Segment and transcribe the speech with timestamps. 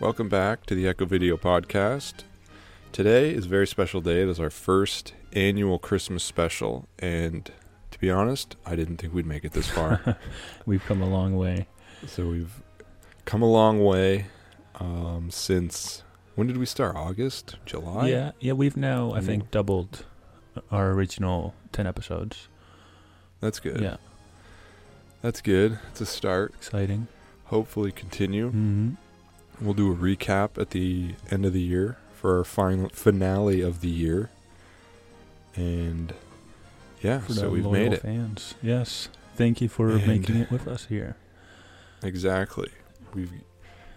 [0.00, 2.24] Welcome back to the EchoVideo Podcast.
[2.92, 4.22] Today is a very special day.
[4.22, 7.50] It is our first annual Christmas special, and
[7.90, 10.16] to be honest, I didn't think we'd make it this far.
[10.66, 11.66] We've come a long way.
[12.06, 12.62] so we've
[13.26, 14.26] come a long way
[14.76, 16.02] um, since
[16.34, 16.96] when did we start?
[16.96, 18.08] August, July?
[18.08, 18.52] yeah, yeah.
[18.54, 19.26] We've now, I Mm.
[19.26, 20.06] think, doubled
[20.70, 22.48] our original ten episodes.
[23.40, 23.80] that's good.
[23.80, 23.96] Yeah,
[25.22, 25.78] That's good.
[25.90, 26.54] It's a start.
[26.56, 27.06] exciting.
[27.46, 28.48] Hopefully, continue.
[28.50, 28.90] hmm
[29.60, 33.80] We'll do a recap at the end of the year for our final finale of
[33.82, 34.30] the year,
[35.54, 36.14] and
[37.02, 38.02] yeah, For so we've made it.
[38.02, 38.54] fans.
[38.62, 41.16] Yes, thank you for And- making it with us here.
[42.02, 42.70] Exactly.
[43.14, 43.32] We've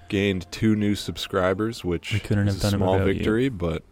[0.10, 3.14] gained two new subscribers, which We couldn't is have a done it small without you.
[3.16, 3.84] victory, but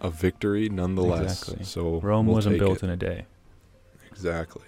[0.00, 1.42] a victory nonetheless.
[1.42, 1.64] Exactly.
[1.64, 2.84] So Rome we'll wasn't built it.
[2.84, 3.26] in a day.
[4.10, 4.62] Exactly.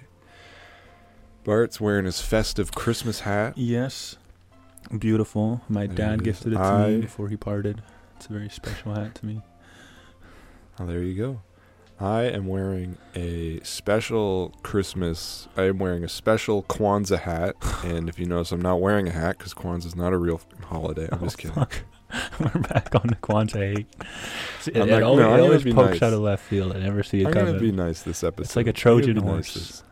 [1.45, 3.57] Bart's wearing his festive Christmas hat.
[3.57, 4.17] Yes,
[4.99, 5.61] beautiful.
[5.69, 6.25] My dad is.
[6.25, 7.83] gifted it to I- me before he parted.
[8.17, 9.43] It's a very special hat to me.
[10.79, 11.41] Oh, there you go.
[12.01, 15.47] I am wearing a special Christmas.
[15.57, 19.13] I am wearing a special Kwanzaa hat, and if you notice, I'm not wearing a
[19.13, 21.09] hat because Kwanzaa is not a real holiday.
[21.13, 21.55] I'm Oh, just kidding.
[21.55, 21.75] fuck.
[22.41, 23.87] We're back on the Kwanzaa hate.
[24.61, 26.03] See, I'm It, it always, no, it always pokes nice.
[26.03, 26.75] out of left field.
[26.75, 27.47] I never see it I'm coming.
[27.55, 28.45] gonna be nice this episode.
[28.45, 29.85] It's like a I'm Trojan be nice horse.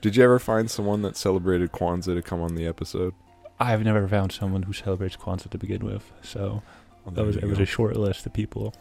[0.00, 3.14] Did you ever find someone that celebrated Kwanzaa to come on the episode?
[3.60, 6.62] I've never found someone who celebrates Kwanzaa to begin with, so
[7.04, 8.74] Well, that was it was a short list of people.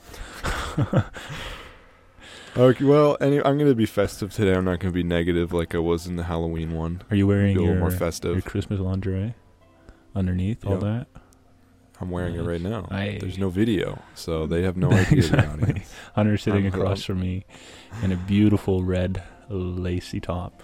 [2.55, 4.55] Okay, well, any, I'm going to be festive today.
[4.55, 7.03] I'm not going to be negative like I was in the Halloween one.
[7.11, 8.33] Are you wearing Be a your, little more festive.
[8.33, 8.41] your.
[8.41, 9.35] Christmas lingerie
[10.15, 11.05] underneath all that?
[12.01, 12.87] I'm wearing it right now.
[12.89, 15.19] I- There's no video, so they have no idea.
[15.19, 15.69] exactly.
[15.69, 15.93] audience.
[16.15, 17.45] Hunter sitting I'm- across from me
[18.01, 20.63] in a beautiful red lacy top.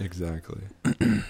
[0.00, 0.62] Exactly.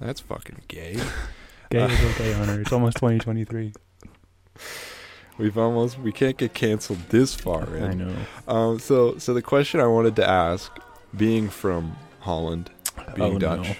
[0.00, 0.98] That's fucking gay.
[1.70, 2.60] gay is okay, Hunter.
[2.60, 3.72] It's almost 2023.
[5.38, 7.84] We've almost we can't get canceled this far in.
[7.84, 8.14] I know.
[8.48, 10.72] Um, so so the question I wanted to ask,
[11.16, 12.70] being from Holland,
[13.14, 13.74] being oh, Dutch, No.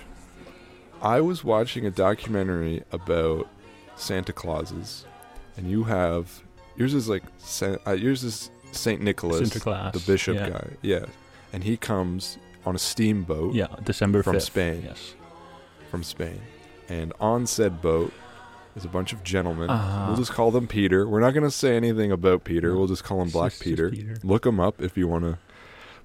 [1.02, 3.48] I was watching a documentary about
[3.96, 5.06] Santa Clauses,
[5.56, 6.42] and you have
[6.76, 7.22] yours is like
[7.86, 9.92] uh, yours is Saint Nicholas, Sinterklaas.
[9.92, 10.50] the bishop yeah.
[10.50, 11.06] guy, yeah,
[11.52, 14.42] and he comes on a steamboat Yeah, December From 5th.
[14.42, 14.82] Spain.
[14.84, 15.14] Yes.
[15.96, 16.42] From Spain,
[16.90, 18.12] and on said boat
[18.74, 19.70] is a bunch of gentlemen.
[19.70, 20.04] Uh-huh.
[20.08, 21.08] We'll just call them Peter.
[21.08, 22.76] We're not going to say anything about Peter.
[22.76, 23.90] We'll just call him Black just- just Peter.
[23.90, 24.16] Peter.
[24.22, 25.38] Look him up if you want to.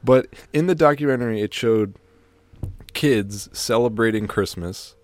[0.01, 1.95] But in the documentary, it showed
[2.93, 4.95] kids celebrating Christmas,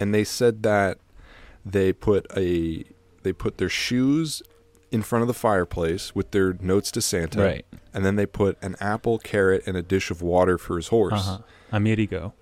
[0.00, 0.96] and they said that
[1.62, 2.84] they put a
[3.22, 4.42] they put their shoes
[4.90, 7.66] in front of the fireplace with their notes to Santa, Right.
[7.92, 11.12] and then they put an apple, carrot, and a dish of water for his horse.
[11.12, 11.38] Uh-huh.
[11.70, 12.32] Amerigo.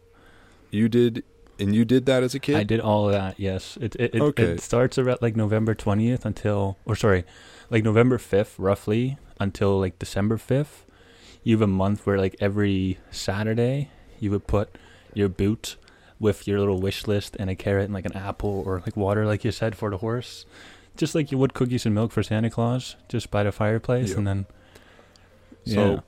[0.70, 1.24] You did,
[1.58, 2.56] and you did that as a kid.
[2.56, 3.38] I did all of that.
[3.38, 4.44] Yes, it it, it, Okay.
[4.44, 7.24] it starts around like November twentieth until, or sorry,
[7.70, 10.84] like November fifth, roughly until like December fifth.
[11.42, 14.76] You have a month where like every Saturday you would put
[15.14, 15.76] your boot
[16.20, 19.24] with your little wish list and a carrot and like an apple or like water,
[19.24, 20.44] like you said, for the horse,
[20.96, 24.18] just like you would cookies and milk for Santa Claus, just by the fireplace, Yep.
[24.18, 24.46] and then
[25.64, 26.00] So yeah.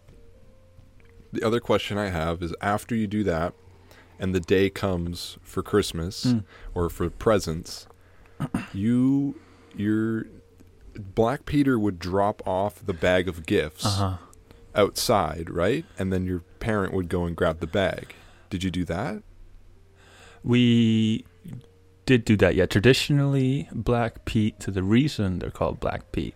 [1.33, 3.55] the other question I have is after you do that
[4.21, 6.45] and the day comes for Christmas Mm.
[6.75, 7.89] or for presents,
[8.73, 9.35] you
[9.77, 10.27] your
[11.15, 14.17] Black Peter would drop off the bag of gifts Uh huh.
[14.75, 15.85] outside, right?
[15.99, 18.15] And then your parent would go and grab the bag.
[18.51, 19.23] Did you do that?
[20.43, 21.25] We
[22.07, 22.55] did do that.
[22.55, 24.59] Yeah, traditionally, Black Pete.
[24.61, 26.35] To the reason they're called Black Pete.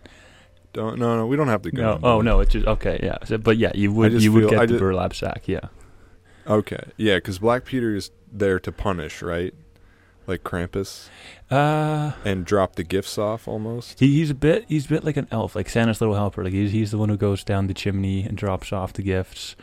[0.73, 1.81] Don't no no we don't have to go.
[1.81, 2.99] No, oh no, it's just okay.
[3.01, 5.47] Yeah, so, but yeah, you would you would feel- get I the ju- burlap sack.
[5.47, 5.67] Yeah,
[6.47, 6.83] Okay.
[6.97, 9.53] Yeah, cuz Black Peter is there to punish, right?
[10.27, 11.09] Like Krampus
[11.51, 13.99] uh, and drop the gifts off almost.
[13.99, 16.43] he, he's a bit he's a bit like an elf, like Santa's little helper.
[16.43, 19.55] Like he's he's the one who goes down the chimney and drops off the gifts.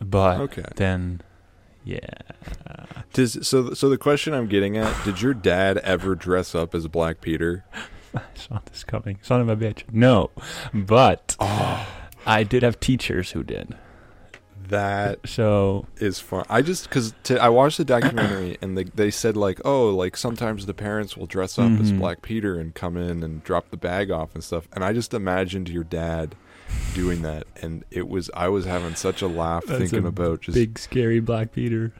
[0.00, 0.64] But Okay.
[0.74, 1.20] then,
[1.84, 2.00] yeah,
[3.12, 6.88] Does so so the question I'm getting at, did your dad ever dress up as
[6.88, 7.64] Black Peter?
[8.16, 9.18] I saw this coming.
[9.22, 9.84] Son of a bitch.
[9.92, 10.30] No,
[10.74, 11.86] but Oh,
[12.26, 13.76] I did have teachers who did.
[14.72, 16.44] That So is fun.
[16.50, 20.66] I just cuz I watched the documentary and they they said like, "Oh, like sometimes
[20.66, 21.98] the parents will dress up as Mhm.
[21.98, 25.14] Black Peter and come in and drop the bag off and stuff." And I just
[25.14, 26.34] imagined your dad
[26.94, 30.40] doing that and it was I was having such a laugh That's thinking a about
[30.40, 31.92] just big scary Black Peter.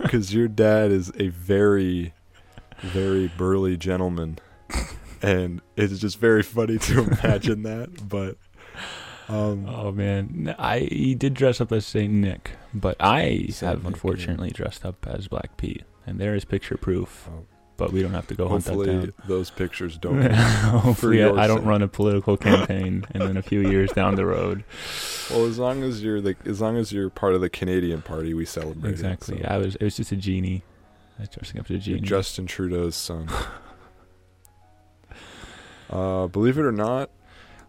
[0.00, 2.14] because your dad is a very,
[2.80, 4.38] very burly gentleman,
[5.20, 8.08] and it's just very funny to imagine that.
[8.08, 8.38] But
[9.28, 13.84] um, Oh man, I he did dress up as Saint Nick, but I Saint have
[13.84, 17.28] Nick, unfortunately dressed up as Black Pete, and there is picture proof.
[17.30, 17.44] Oh.
[17.76, 19.12] but we don't have to go hunt that down.
[19.26, 20.30] those pictures don't.
[20.32, 24.26] Hopefully, I, I don't run a political campaign, and then a few years down the
[24.26, 24.64] road,
[25.30, 28.34] well, as long as you're the, as long as you're part of the Canadian Party,
[28.34, 28.90] we celebrate.
[28.90, 29.40] it, exactly.
[29.42, 29.48] so.
[29.48, 29.76] I was.
[29.76, 30.62] It was just a genie.
[31.18, 32.00] I was dressing up as a You're genie.
[32.00, 33.28] Justin Trudeau's son.
[35.90, 37.10] uh, believe it or not,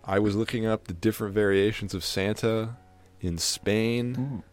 [0.03, 2.77] I was looking up the different variations of Santa
[3.21, 4.15] in Spain.
[4.15, 4.43] Mm.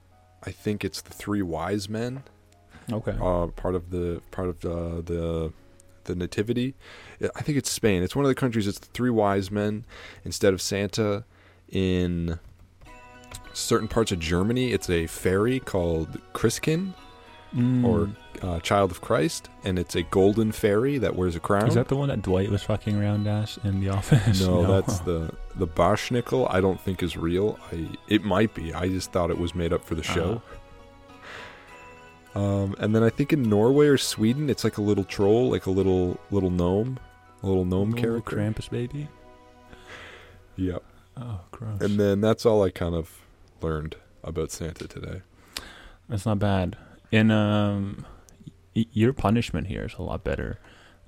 [0.45, 2.23] I think it's the three wise men.
[2.93, 3.17] Okay.
[3.21, 5.53] uh, part of the part of the the
[6.05, 6.75] the nativity.
[7.35, 8.03] I think it's Spain.
[8.03, 8.67] It's one of the countries.
[8.67, 9.85] It's the three wise men
[10.25, 11.25] instead of Santa.
[11.69, 12.39] In
[13.53, 16.95] certain parts of Germany, it's a fairy called Christkind
[17.57, 17.85] Mm.
[17.85, 18.11] or
[18.43, 21.67] uh, Child of Christ, and it's a golden fairy that wears a crown.
[21.69, 24.41] Is that the one that Dwight was fucking around as in the office?
[24.43, 26.47] no, that's the the Belsnickel.
[26.53, 27.59] I don't think is real.
[27.73, 28.75] I it might be.
[28.75, 30.43] I just thought it was made up for the show.
[32.35, 35.65] Um, and then I think in Norway or Sweden, it's like a little troll, like
[35.65, 36.99] a little little gnome,
[37.43, 38.37] a little gnome Little character.
[38.37, 39.09] Krampus baby.
[40.57, 40.83] Yep.
[41.17, 41.81] Oh, gross.
[41.81, 43.23] And then that's all I kind of
[43.63, 45.23] learned about Santa today.
[46.11, 46.77] That's not bad.
[47.13, 48.05] In um,
[48.75, 50.59] y- your punishment here is a lot better.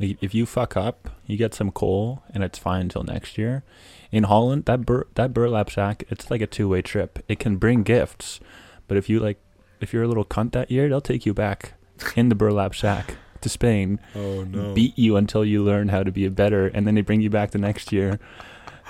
[0.01, 3.65] Like, if you fuck up, you get some coal, and it's fine until next year.
[4.13, 7.19] In Holland, that bur- that burlap sack, it's like a two way trip.
[7.29, 8.39] It can bring gifts,
[8.87, 9.41] but if you like,
[9.81, 11.75] if you're a little cunt that year, they'll take you back
[12.17, 16.25] in the burlap sack to Spain, Oh beat you until you learn how to be
[16.25, 18.19] a better, and then they bring you back the next year.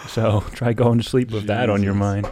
[0.08, 2.30] So try going to sleep with that on your mind.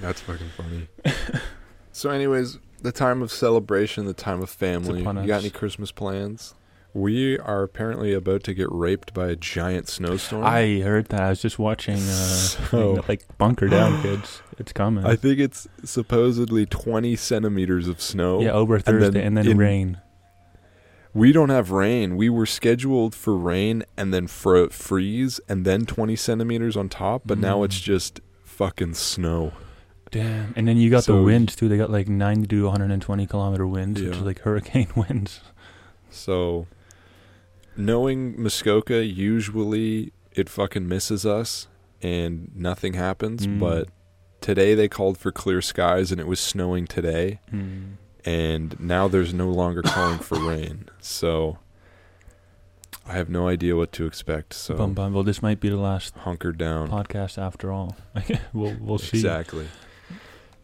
[0.00, 0.88] That's fucking funny.
[1.92, 4.98] so, anyways, the time of celebration, the time of family.
[5.00, 6.54] You got any Christmas plans?
[6.92, 10.44] We are apparently about to get raped by a giant snowstorm.
[10.44, 11.20] I heard that.
[11.22, 14.42] I was just watching, uh, So- like bunker down, kids.
[14.58, 15.04] It's coming.
[15.06, 18.40] I think it's supposedly 20 centimeters of snow.
[18.40, 20.00] yeah, over Thursday, and then, in- rain.
[21.14, 22.16] We don't have rain.
[22.16, 27.22] We were scheduled for rain and then fro- freeze and then 20 centimeters on top,
[27.26, 27.64] but now Mm.
[27.66, 29.52] it's just fucking snow.
[30.10, 30.52] Damn.
[30.56, 31.68] And then you got So- the winds too.
[31.68, 35.40] They got like 90 to 120 kilometer winds, which is like hurricane winds.
[36.10, 36.66] So,
[37.76, 41.68] knowing Muskoka, usually it fucking misses us
[42.02, 43.60] and nothing happens, Mm.
[43.60, 43.88] but
[44.40, 47.80] today they called for clear skies and it was snowing today, Hmm.
[48.24, 50.86] and now there's no longer calling for rain.
[51.00, 51.58] So,
[53.06, 54.54] I have no idea what to expect.
[54.54, 55.12] So, Bum bum.
[55.12, 56.88] Well, this might be the last hunker down.
[56.90, 57.96] podcast after all.
[58.52, 59.18] we'll we'll see.
[59.18, 59.66] Exactly.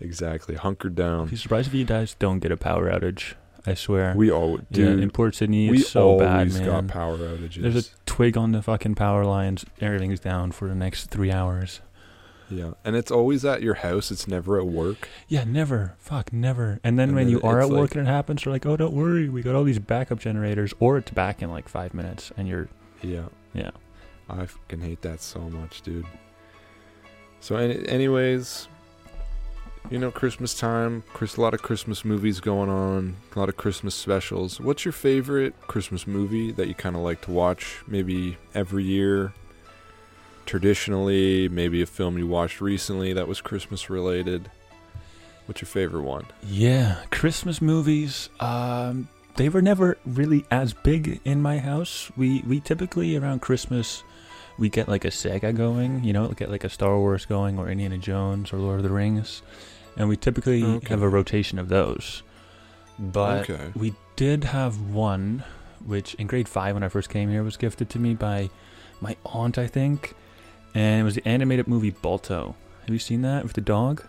[0.01, 0.55] Exactly.
[0.57, 1.29] Hunker down.
[1.29, 3.35] Be surprised if you guys don't get a power outage.
[3.69, 4.15] I swear.
[4.17, 5.01] We all yeah, dude.
[5.01, 6.67] in Port Sydney, we it's so bad, always man.
[6.67, 7.63] got power outages.
[7.63, 9.65] There's a twig on the fucking power lines.
[9.81, 11.81] Everything's down for the next three hours.
[12.49, 14.13] yeah, and it's always at your house.
[14.13, 15.09] It's never at work.
[15.27, 15.95] Yeah, never.
[15.99, 16.79] Fuck, never.
[16.85, 18.65] And then And when then you are at work like- and it happens, you're like,
[18.67, 21.93] "Oh, don't worry, we got all these backup generators," or it's back in like five
[21.93, 22.69] minutes, and you're
[23.03, 23.71] Yeah, yeah.
[24.31, 26.07] I fucking hate that so much, dude.
[27.41, 28.69] So, anyways,
[29.91, 31.05] you know, Christmas time.
[31.13, 33.17] Chris, a lot of Christmas movies going on.
[33.35, 34.61] A lot of Christmas specials.
[34.61, 37.83] What's your favorite Christmas movie that you kind of like to watch?
[37.87, 39.33] Maybe every year.
[40.45, 44.51] Traditionally, maybe a film you watched recently that was Christmas related.
[45.47, 46.27] What's your favorite one?
[46.45, 48.29] Yeah, Christmas movies.
[48.41, 52.11] Um, they were never really as big in my house.
[52.17, 54.03] We we typically around Christmas,
[54.59, 56.03] we get like a Sega going.
[56.03, 58.91] You know, get like a Star Wars going, or Indiana Jones, or Lord of the
[58.91, 59.43] Rings,
[59.97, 60.89] and we typically oh, Okay.
[60.89, 62.23] have a rotation of those.
[62.99, 63.73] But okay.
[63.75, 65.45] we did have one,
[65.85, 68.51] which in grade five when I first came here was gifted to me by
[69.01, 70.15] my aunt, I think,
[70.75, 72.55] and it was the animated movie Balto.
[72.83, 74.05] Have you seen that with the dog?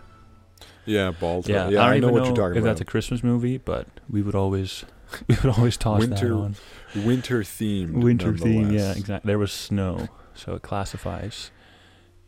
[0.86, 1.52] Yeah, Balto.
[1.52, 2.70] Yeah, Yeah, I, don't I know what you're talking if about.
[2.70, 4.84] that's a Christmas movie, but we would always
[5.26, 6.56] we would always toss that Winter on.
[6.94, 8.02] Winter themed.
[8.02, 9.28] Winter theme, yeah, exactly.
[9.28, 11.50] There was snow, so it classifies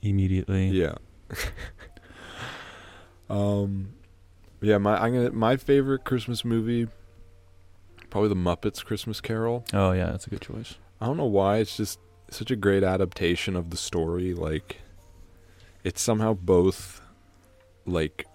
[0.03, 0.69] immediately.
[0.69, 0.95] Yeah.
[3.31, 3.95] um,
[4.61, 4.79] yeah.
[4.79, 6.89] My I'm gonna my favorite Christmas movie,
[8.11, 9.65] probably the Muppets Christmas Carol.
[9.73, 10.75] Oh yeah, that's a good choice.
[11.01, 11.99] I don't know why it's just
[12.31, 14.35] such a great adaptation of the story.
[14.35, 14.81] Like,
[15.83, 17.01] it's somehow both,
[17.87, 18.27] like,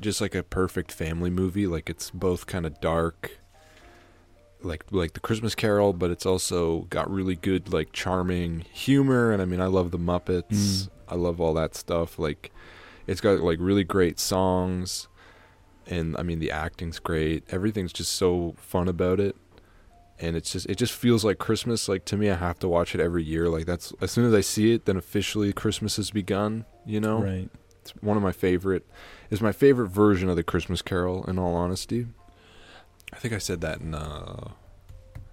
[0.00, 1.66] just like a perfect family movie.
[1.66, 3.38] Like it's both kind of dark,
[4.62, 9.32] like like the Christmas Carol, but it's also got really good like charming humor.
[9.32, 10.44] And I mean, I love the Muppets.
[10.50, 10.90] Mm.
[11.08, 12.18] I love all that stuff.
[12.18, 12.52] Like,
[13.06, 15.08] it's got like really great songs,
[15.86, 17.44] and I mean the acting's great.
[17.50, 19.36] Everything's just so fun about it
[20.22, 21.88] and it's just it just feels like Christmas.
[21.88, 23.48] Like to me, I have to watch it every year.
[23.48, 26.66] Like that's as soon as I see it, then officially Christmas has begun.
[26.84, 27.48] You know, Right.
[27.80, 28.86] it's one of my favorite.
[29.30, 31.24] Is my favorite version of the Christmas Carol.
[31.24, 32.06] In all honesty,
[33.14, 34.48] I think I said that in uh,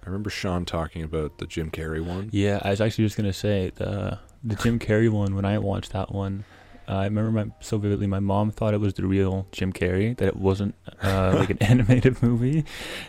[0.02, 2.30] I remember Sean talking about the Jim Carrey one.
[2.32, 5.34] Yeah, I was actually just gonna say the the Jim Carrey one.
[5.34, 6.44] When I watched that one,
[6.88, 8.06] uh, I remember my, so vividly.
[8.06, 11.58] My mom thought it was the real Jim Carrey, that it wasn't uh, like an
[11.60, 12.64] animated movie,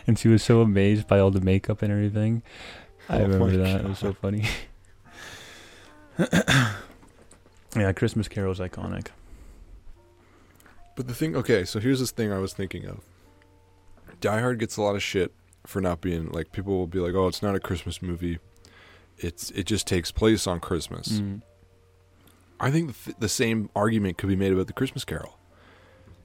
[0.06, 2.42] and she was so amazed by all the makeup and everything.
[3.08, 4.44] I Oh remember that; it was so funny.
[7.74, 9.08] yeah, Christmas Carol is iconic.
[10.94, 13.00] But the thing, okay, so here's this thing I was thinking of.
[14.20, 15.32] Die Hard gets a lot of shit
[15.66, 18.38] for not being like people will be like, "Oh, it's not a Christmas movie.
[19.16, 21.40] It's it just takes place on Christmas." Mm.
[22.60, 25.38] I think the, the same argument could be made about the Christmas Carol.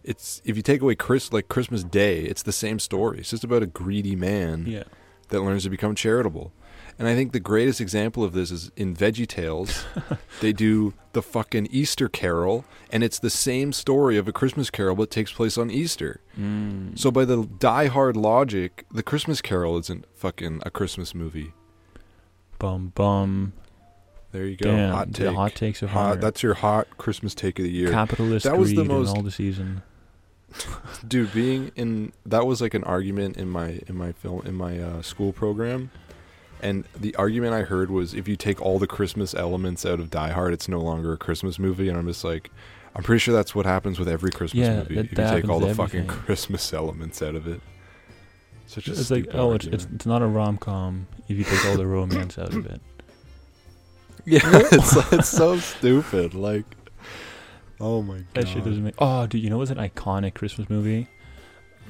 [0.03, 3.19] It's if you take away Chris like Christmas Day, it's the same story.
[3.19, 4.83] It's just about a greedy man Yeah,
[5.29, 6.51] that learns to become charitable.
[6.97, 9.83] And I think the greatest example of this is in Veggie Tales.
[10.41, 14.95] they do the fucking Easter Carol, and it's the same story of a Christmas Carol,
[14.95, 16.21] but takes place on Easter.
[16.39, 16.97] mm.
[16.97, 21.53] So by the die-hard logic, the Christmas Carol isn't fucking a Christmas movie.
[22.59, 23.53] bum bum.
[24.35, 24.69] There you go.
[24.69, 26.21] Damn, hot the hot takes of Hot- heart.
[26.21, 27.89] that's your hot Christmas take of the year.
[27.89, 29.81] Capitalist That was the greed most- in all the season.
[31.07, 34.79] dude being in that was like an argument in my in my film in my
[34.79, 35.91] uh, school program
[36.61, 40.09] and the argument i heard was if you take all the christmas elements out of
[40.09, 42.51] die hard it's no longer a christmas movie and i'm just like
[42.95, 45.49] i'm pretty sure that's what happens with every christmas Yeah, movie that- if you take
[45.49, 47.59] all the to fucking christmas elements out of it
[48.67, 51.65] such a It's like, oh, it's, it's it's not a rom com if you take
[51.65, 52.81] all the romance out of it.
[54.25, 54.39] Yeah
[54.71, 56.65] it's, it's so stupid like
[57.79, 58.95] oh my god That shit doesn't make.
[58.99, 61.07] Oh, dude, you know what's an iconic Christmas movie?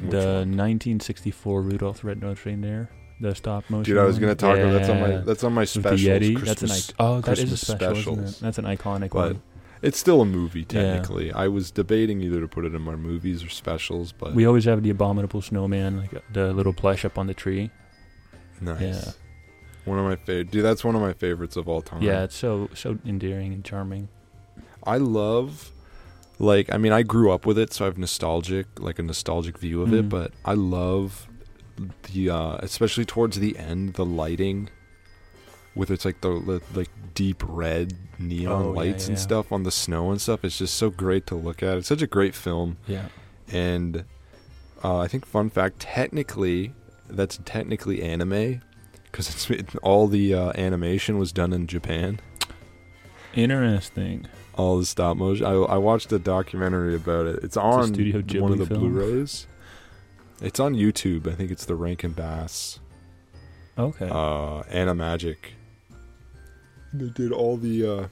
[0.01, 0.58] Which the one?
[0.58, 2.89] 1964 Rudolph the Red-Nosed Reindeer,
[3.22, 3.84] the stop motion.
[3.94, 6.36] dude i was gonna talk about that's on my that's on my With the Yeti.
[6.36, 8.13] Christmas, That's an ic- oh, that is a Christmas special.
[8.20, 8.39] Isn't it?
[8.42, 9.42] That's an iconic But one.
[9.82, 10.82] it's still a movie Yeah.
[10.96, 14.46] technically i was debating either to put it in my movies or specials but We
[14.46, 17.70] always have the abominable snowman, like uh, the little plush up on the tree.
[18.62, 18.82] Nice.
[18.82, 19.12] Yeah.
[19.86, 20.51] One of my favorite.
[20.51, 22.01] Dude, that's one of my favorites of all time.
[22.01, 24.10] Yeah, it's so so endearing and charming.
[24.84, 25.72] I love.
[26.38, 29.58] Like, I mean, I grew up with it, so I have nostalgic, like a nostalgic
[29.58, 30.06] view of it.
[30.06, 30.10] Mhm.
[30.10, 31.27] But I love
[32.13, 34.70] the, uh especially towards the end, the lighting,
[35.75, 39.63] with its like the, the like deep red neon Oh, yeah, lights and stuff on
[39.63, 40.44] the snow and stuff.
[40.44, 41.77] It's just so great to look at.
[41.77, 42.77] It's such a great film.
[42.88, 43.06] Yeah.
[43.51, 44.04] and
[44.84, 46.74] uh, I think fun fact technically
[47.10, 48.62] that's technically anime
[49.15, 52.19] because it's it, all the uh, animation was done in Japan.
[53.34, 54.27] Interesting.
[54.55, 55.45] All the stop motion.
[55.45, 57.39] I, I watched a documentary about it.
[57.41, 58.91] It's on Studio one of the film?
[58.91, 59.48] Blu-rays.
[60.41, 61.31] It's on YouTube.
[61.31, 62.81] I think it's the Rankin Bass
[63.77, 64.10] Okay.
[64.10, 65.38] uh, Animagic.
[66.93, 68.07] They did all the uh,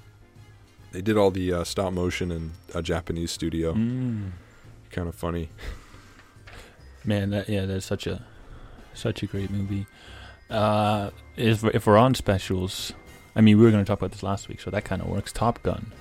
[0.93, 3.73] they did all the uh, stop motion in a Japanese studio.
[3.73, 4.31] Mm.
[4.89, 5.49] Kind of funny.
[7.03, 8.23] Man, that yeah, that's such a
[8.93, 9.85] such a great movie.
[10.53, 12.93] Uh, if if we're on specials,
[13.35, 15.07] I mean, we were going to talk about this last week, so that kind of
[15.09, 15.31] works.
[15.33, 15.91] Top Gun,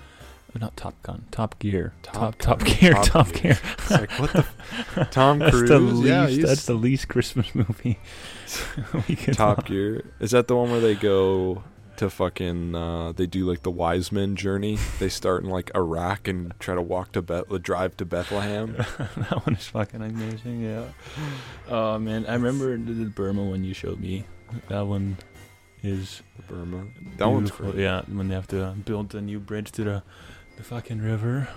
[0.54, 3.54] Uh, not Top Gun, Top Gear, Top Top Top, Gear, Top Top, Gear.
[3.54, 3.58] Gear.
[3.78, 5.68] It's like what the f- Tom That's Cruise?
[5.70, 6.38] the least.
[6.38, 7.98] yeah, that's the least Christmas movie.
[9.32, 9.66] Top watch.
[9.66, 10.04] Gear.
[10.20, 11.62] Is that the one where they go
[11.96, 12.74] to fucking?
[12.74, 14.78] Uh, they do like the wise men journey.
[14.98, 18.74] They start in like Iraq and try to walk to Beth, drive to Bethlehem.
[18.98, 20.60] that one is fucking amazing.
[20.62, 20.84] Yeah.
[21.68, 24.26] Oh man, I remember the Burma one you showed me.
[24.68, 25.18] That one
[25.82, 26.86] is Burma.
[27.16, 27.74] That one's great.
[27.76, 30.02] Yeah, when they have to uh, build a new bridge to the
[30.56, 31.48] the fucking river,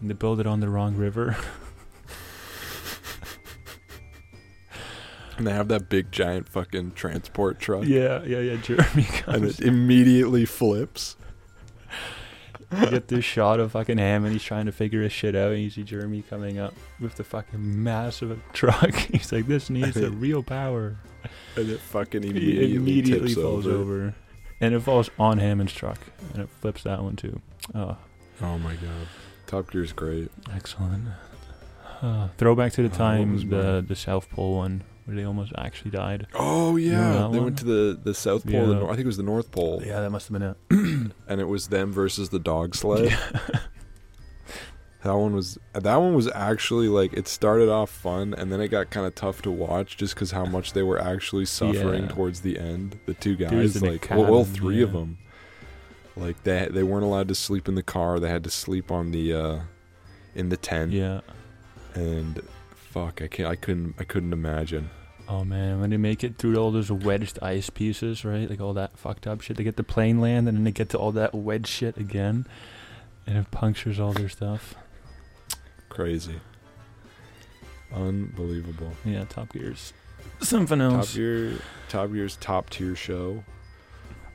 [0.00, 1.36] and they build it on the wrong river.
[5.38, 7.84] And they have that big giant fucking transport truck.
[7.84, 8.56] yeah, yeah, yeah.
[8.56, 11.16] Jeremy And it immediately flips.
[12.80, 15.52] You get this shot of fucking Ham, and he's trying to figure his shit out,
[15.52, 18.94] and you see Jeremy coming up with the fucking massive truck.
[18.94, 20.96] he's like, "This needs a real power."
[21.56, 23.76] And it fucking immediately, immediately tips falls over.
[24.06, 24.14] over.
[24.60, 25.98] and it falls on Hammond's truck,
[26.34, 27.40] and it flips that one too.
[27.74, 27.96] Oh,
[28.40, 29.06] Oh my god.
[29.46, 30.30] Top Gear's great.
[30.52, 31.04] excellent.
[32.00, 35.90] Uh, throwback to the Uh, time the the South Pole one where they almost actually
[35.90, 36.26] died.
[36.34, 37.44] Oh Remember yeah, that they one?
[37.44, 38.66] went to the the South Pole.
[38.66, 41.12] The Nor- I think it was the North Pole, Yeah, that must have been it.
[41.28, 43.16] and it was them versus the dog sled.
[45.04, 48.68] That one was that one was actually like it started off fun and then it
[48.68, 52.08] got kind of tough to watch just because how much they were actually suffering Yeah.
[52.10, 53.00] towards the end.
[53.06, 55.18] The two guys, an like well, all academy, three of them,
[56.14, 58.20] like they they weren't allowed to sleep in the car.
[58.20, 59.60] They had to sleep on the uh
[60.36, 60.92] in the tent.
[60.92, 61.22] Yeah.
[61.94, 62.40] And
[62.92, 63.48] fuck, I can't.
[63.48, 63.94] I couldn't.
[63.98, 64.90] I couldn't imagine.
[65.28, 68.48] Oh man, when they make it through all those wedged ice pieces, right?
[68.48, 69.56] Like all that fucked up shit.
[69.56, 72.46] They get the plane land, and then they get to all that wedge shit again,
[73.26, 74.74] and it punctures all their stuff.
[75.88, 76.40] Crazy.
[77.94, 78.92] Unbelievable.
[79.04, 79.92] Yeah, Top Gear's
[80.40, 81.08] Something else.
[81.08, 81.16] Top.
[81.16, 81.58] Gear,
[81.88, 83.44] Top Gear's top tier show.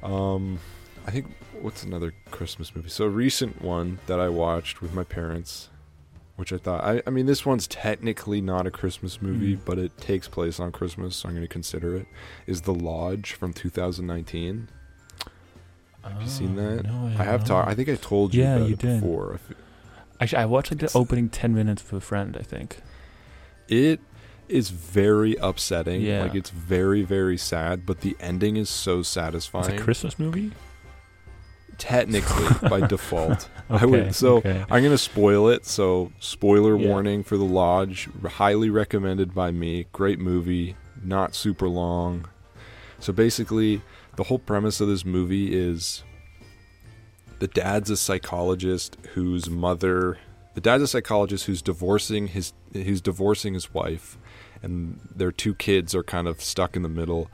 [0.04, 0.60] Um,
[1.06, 1.28] I think
[1.62, 2.90] what's another Christmas movie?
[2.90, 5.70] So a recent one that I watched with my parents,
[6.38, 9.66] which I thought I, I mean this one's technically not a Christmas movie, Mhm.
[9.66, 12.08] but it takes place on Christmas, so I'm going to consider it.
[12.46, 14.70] Is The Lodge from 2019?
[16.04, 16.86] Have you seen Oh, that?
[16.86, 17.68] No, I have talked.
[17.68, 19.02] I think I told you Yeah, about you it did.
[19.02, 19.40] before.
[20.22, 22.38] Actually, I watched like the It's- opening ten minutes with a friend.
[22.40, 22.78] I think.
[23.68, 24.00] It
[24.48, 26.02] is very upsetting.
[26.02, 26.22] Yeah.
[26.24, 29.66] Like it's very very sad, but the ending is so satisfying.
[29.74, 30.54] It's a Christmas movie.
[31.78, 33.50] Technically by default.
[33.70, 33.84] Okay.
[33.84, 34.66] I would so okay.
[34.70, 35.66] I'm gonna spoil it.
[35.66, 36.88] So spoiler Yeah.
[36.88, 38.10] warning for the lodge.
[38.26, 39.86] Highly recommended by me.
[39.92, 40.76] Great movie.
[41.04, 42.28] Not super long.
[43.00, 43.82] So basically,
[44.16, 46.04] the whole premise of this movie is
[47.40, 50.18] the dad's a psychologist whose mother.
[50.56, 54.18] The dad's a psychologist who's divorcing his who's divorcing his wife,
[54.64, 57.30] and their two kids are kind of stuck in the middle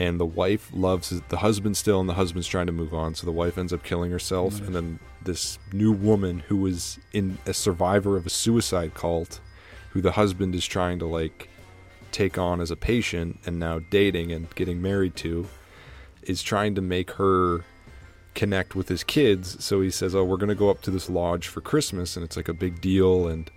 [0.00, 3.14] and the wife loves his, the husband still and the husband's trying to move on
[3.14, 4.66] so the wife ends up killing herself Nice.
[4.66, 9.40] and then this new woman who was in a survivor of a suicide cult
[9.90, 11.50] who the husband is trying to like
[12.10, 15.46] take on as a patient and now dating and getting married to
[16.22, 17.64] is trying to make her
[18.34, 21.10] connect with his kids so he says oh we're going to go up to this
[21.10, 23.50] lodge for christmas and it's like a big deal and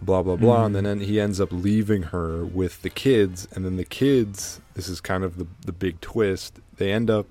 [0.00, 0.82] blah blah blah and Mhm.
[0.84, 5.00] then he ends up leaving her with the kids and then the kids this is
[5.00, 7.26] kind of the the big twist they end up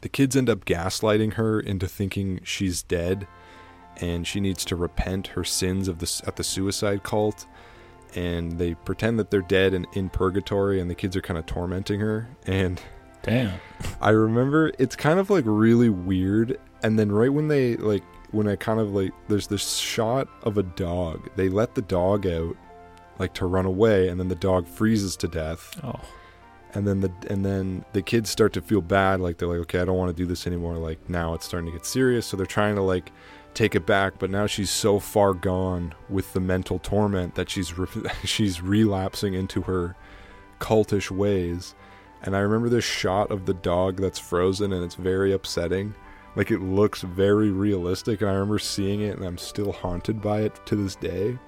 [0.00, 3.26] the kids end up gaslighting her into thinking she's dead
[4.00, 7.46] and she needs to repent her sins of this at the suicide cult
[8.14, 11.46] and they pretend that they're dead and in purgatory and the kids are kind of
[11.46, 12.80] tormenting her and
[13.22, 13.58] Damn.
[14.00, 16.60] I remember it's kind of like really weird.
[16.84, 18.04] And then right when they like
[18.36, 21.28] when I kind of like there's this shot of a dog.
[21.36, 22.56] They let the dog out
[23.18, 25.80] like to run away and then the dog freezes to death.
[25.82, 26.00] Oh.
[26.74, 29.80] And then the and then the kids start to feel bad like they're like okay,
[29.80, 30.76] I don't want to do this anymore.
[30.76, 33.10] Like now it's starting to get serious, so they're trying to like
[33.54, 37.76] take it back, but now she's so far gone with the mental torment that she's
[37.78, 37.88] re-
[38.24, 39.96] she's relapsing into her
[40.60, 41.74] cultish ways.
[42.22, 45.94] And I remember this shot of the dog that's frozen and it's very upsetting.
[46.36, 50.42] Like it looks very realistic and I remember seeing it and I'm still haunted by
[50.42, 51.38] it to this day.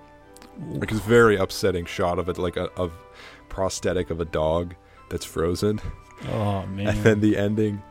[0.70, 2.92] Like it's a very upsetting shot of it like a of
[3.48, 4.74] prosthetic of a dog
[5.10, 5.80] that's frozen.
[6.30, 6.88] Oh man.
[6.88, 7.82] And then the ending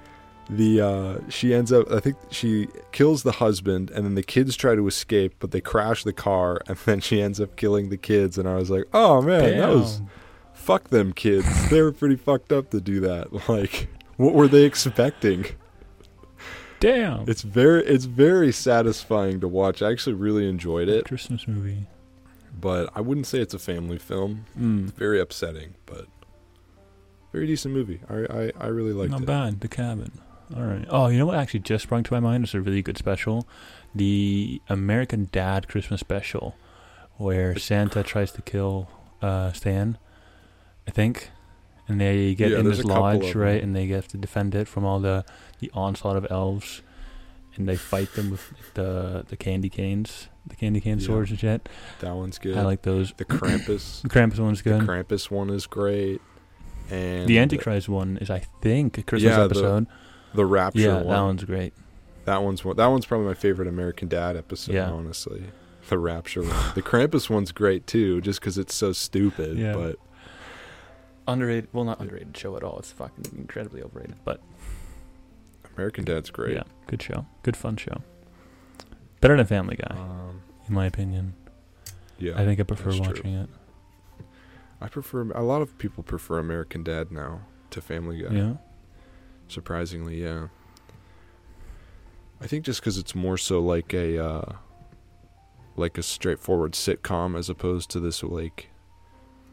[0.50, 4.56] the uh she ends up I think she kills the husband and then the kids
[4.56, 7.98] try to escape but they crash the car and then she ends up killing the
[7.98, 10.02] kids and I was like, "Oh man, that was
[10.54, 11.70] fuck them kids.
[11.70, 13.28] they were pretty fucked up to do that.
[13.48, 15.46] Like, what were they expecting?
[16.80, 17.28] Damn.
[17.28, 19.82] It's very, it's very satisfying to watch.
[19.82, 21.88] I actually really enjoyed it, Christmas movie.
[22.60, 24.46] but I wouldn't say it's a family film.
[24.60, 24.94] Mm.
[24.94, 26.06] Very upsetting, but
[27.32, 28.02] very decent movie.
[28.10, 29.26] I, I, I really liked Not it.
[29.26, 29.62] bad.
[29.62, 30.12] The cabin.
[30.56, 30.86] All right.
[30.90, 32.44] Oh, you know what actually just sprung to my mind?
[32.46, 33.48] It's a really good special,
[33.94, 36.56] the American Dad Christmas special,
[37.18, 38.88] where Santa tries to kill
[39.22, 39.98] uh, Stan.
[40.88, 41.32] I think,
[41.90, 43.62] and they get Yeah, in this lodge, right?
[43.62, 45.26] And they get to defend it from all the
[45.60, 46.82] the onslaught of elves,
[47.56, 51.06] and they fight them with the the candy canes, the candy cane Yeah.
[51.08, 51.68] swords and shit.
[52.00, 52.58] That one's good.
[52.58, 53.14] I like those.
[53.18, 54.02] the Krampus.
[54.04, 54.82] The Krampus one's the good.
[54.82, 56.22] Krampus one is great,
[56.90, 59.88] and The Antichrist one is, I think, a Christmas Yeah, the episode.
[60.34, 61.08] the Rapture yeah, one.
[61.08, 61.74] that one's great.
[62.26, 64.76] That one's one, that one's probably my favorite American Dad episode.
[64.76, 64.92] Yeah.
[64.92, 65.46] Honestly,
[65.90, 66.72] the Rapture one.
[66.76, 69.58] The Krampus one's great too, just because it's so stupid.
[69.58, 69.74] Yeah.
[69.74, 69.96] But
[71.30, 71.68] Underrated.
[71.74, 72.80] Well, not underrated show at all.
[72.80, 74.16] It's fucking incredibly overrated.
[74.24, 74.42] But
[75.78, 76.56] American Dad's great.
[76.56, 77.26] yeah, good show.
[77.44, 78.02] Good fun show.
[79.22, 81.34] Better than Family Guy, Um, in my opinion.
[82.20, 82.34] yeah.
[82.36, 83.08] I think I prefer that's true.
[83.08, 83.50] watching it.
[84.82, 85.32] I prefer.
[85.32, 88.34] A lot of people prefer American Dad now to Family Guy.
[88.34, 88.54] Yeah.
[89.48, 90.48] Surprisingly, yeah.
[92.42, 94.54] I think just because it's more so like a uh,
[95.76, 98.70] like a straightforward sitcom as opposed to this like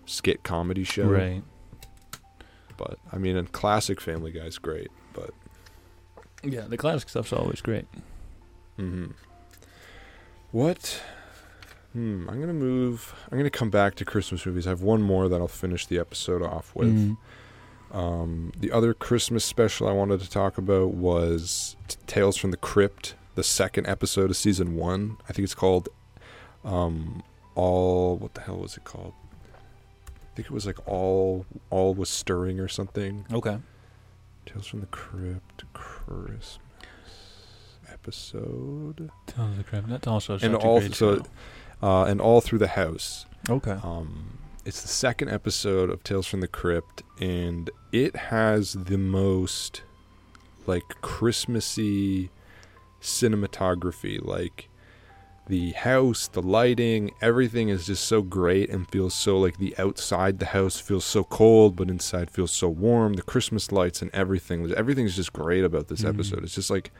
[0.04, 1.06] skit comedy show.
[1.06, 1.42] Right.
[2.76, 4.88] But I mean, a classic Family Guy's great.
[5.14, 5.30] But
[6.44, 7.86] Yeah, the classic stuff's always great.
[8.76, 9.06] hmm
[10.50, 11.02] what?
[11.94, 12.28] Hmm.
[12.28, 13.12] I'm gonna move.
[13.30, 14.66] I'm gonna come back to Christmas movies.
[14.66, 16.94] I have one more that I'll finish the episode off with.
[16.94, 17.16] Mm.
[17.90, 22.56] Um, the other Christmas special I wanted to talk about was T- Tales from the
[22.56, 25.16] Crypt, the second episode of season one.
[25.28, 25.88] I think it's called
[26.64, 27.22] um,
[27.56, 28.16] All.
[28.16, 29.12] What the hell was it called?
[29.96, 33.24] I think it was like All All was Stirring or something.
[33.32, 33.58] Okay.
[34.46, 36.58] Tales from the Crypt Christmas
[37.92, 39.88] episode, Tales of the Crypt.
[39.88, 41.22] That's also and all great so,
[41.82, 43.26] uh, and all through the house.
[43.48, 43.78] Okay.
[43.82, 49.82] Um, it's the second episode of Tales from the Crypt, and it has the most
[50.66, 52.30] like Christmassy
[53.00, 54.24] cinematography.
[54.24, 54.68] Like
[55.46, 60.38] the house, the lighting, everything is just so great and feels so like the outside
[60.38, 63.12] the house feels so cold, but inside feels so warm.
[63.14, 66.08] The Christmas lights and everything, everything's just great about this Mhm.
[66.10, 66.44] episode.
[66.44, 66.90] It's just like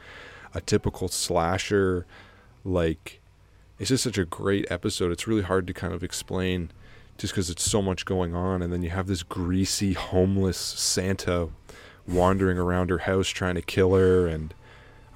[0.53, 2.05] a typical slasher,
[2.63, 3.19] like
[3.79, 5.11] it's just such a great episode.
[5.11, 6.71] It's really hard to kind of explain
[7.17, 8.61] just because it's so much going on.
[8.61, 11.49] And then you have this greasy, homeless Santa
[12.07, 14.27] wandering around her house trying to kill her.
[14.27, 14.53] And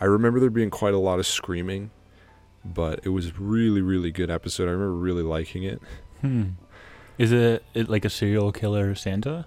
[0.02, 1.92] I remember there being quite a lot of screaming,
[2.66, 4.68] but it was really, really good episode.
[4.68, 5.82] I remember really liking it.
[6.22, 6.44] Hmm.
[7.18, 9.46] Is it, it like a serial killer Santa?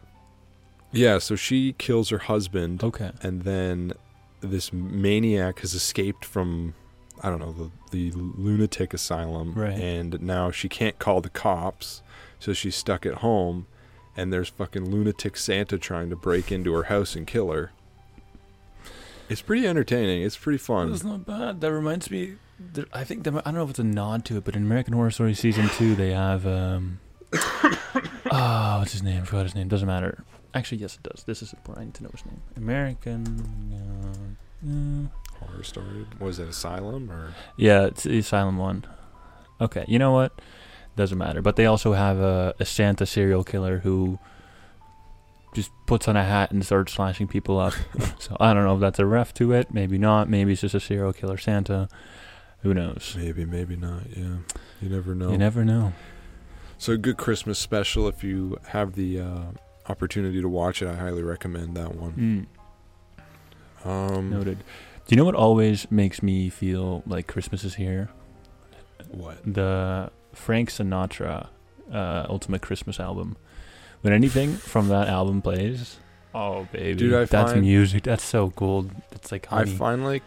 [0.91, 3.13] Yeah, so she kills her husband, Okay.
[3.23, 3.95] and then
[4.41, 6.75] this maniac has escaped from
[7.23, 9.73] I don't know the the lunatic asylum, Right.
[9.79, 12.03] And now she can't call the cops,
[12.39, 13.67] so she's stuck at home.
[14.17, 17.73] And there's fucking lunatic Santa trying to break into her house and kill her.
[19.33, 20.23] It's pretty entertaining.
[20.23, 20.91] It's pretty fun.
[20.91, 21.63] That's not bad.
[21.63, 22.35] That reminds me.
[22.61, 24.63] There, I think there, I don't know if it's a nod to it, but in
[24.63, 27.01] American Horror Story season two, they have um.
[27.33, 29.23] oh, what's his name?
[29.23, 29.69] I forgot his name.
[29.69, 30.23] Doesn't matter.
[30.53, 31.25] Actually, yes, it does.
[31.25, 31.83] This is important.
[31.83, 32.43] I need to know his name.
[32.57, 34.29] American.
[34.63, 36.07] Uh, uh, Horror story.
[36.21, 37.33] Was it Asylum or?
[37.57, 38.85] yeah, it's the Asylum one.
[39.63, 40.39] Okay, you know what?
[40.95, 41.41] Doesn't matter.
[41.41, 44.19] But they also have a, a Santa serial killer who
[45.55, 47.75] just puts on a hat and starts slashing people up.
[48.19, 49.73] so I don't know if that's a ref to it.
[49.73, 50.29] Maybe not.
[50.29, 51.89] Maybe it's just a serial killer Santa.
[52.61, 53.15] Who knows?
[53.19, 54.03] Maybe, maybe not.
[54.17, 54.37] Yeah,
[54.81, 55.31] you never know.
[55.33, 55.93] You never know.
[56.79, 58.09] So a good Christmas special.
[58.09, 59.41] If you have the uh,
[59.89, 62.49] opportunity to watch it, I highly recommend that one.
[63.85, 64.59] Mm, Um, noted.
[64.59, 68.09] Do you know what always makes me feel like Christmas is here?
[69.11, 69.39] What?
[69.45, 71.49] The Frank Sinatra
[71.93, 73.37] uh, Ultimate Christmas album.
[74.03, 75.99] When anything from that album plays,
[76.35, 78.03] oh baby, Dude, I that's find- music.
[78.05, 78.91] That's so gold.
[79.13, 79.71] It's like I honey.
[79.75, 80.23] find like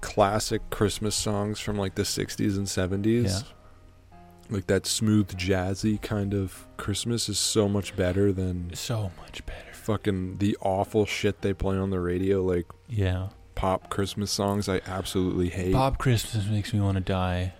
[0.00, 3.24] classic Christmas songs from like the 60s and 70s.
[3.24, 4.18] Yeah.
[4.50, 9.72] Like that smooth jazzy kind of Christmas is so much better than so much better.
[9.72, 13.28] fucking the awful shit they play on the radio like Yeah.
[13.54, 15.72] pop Christmas songs I absolutely hate.
[15.72, 17.54] Bob Christmas makes me want to die.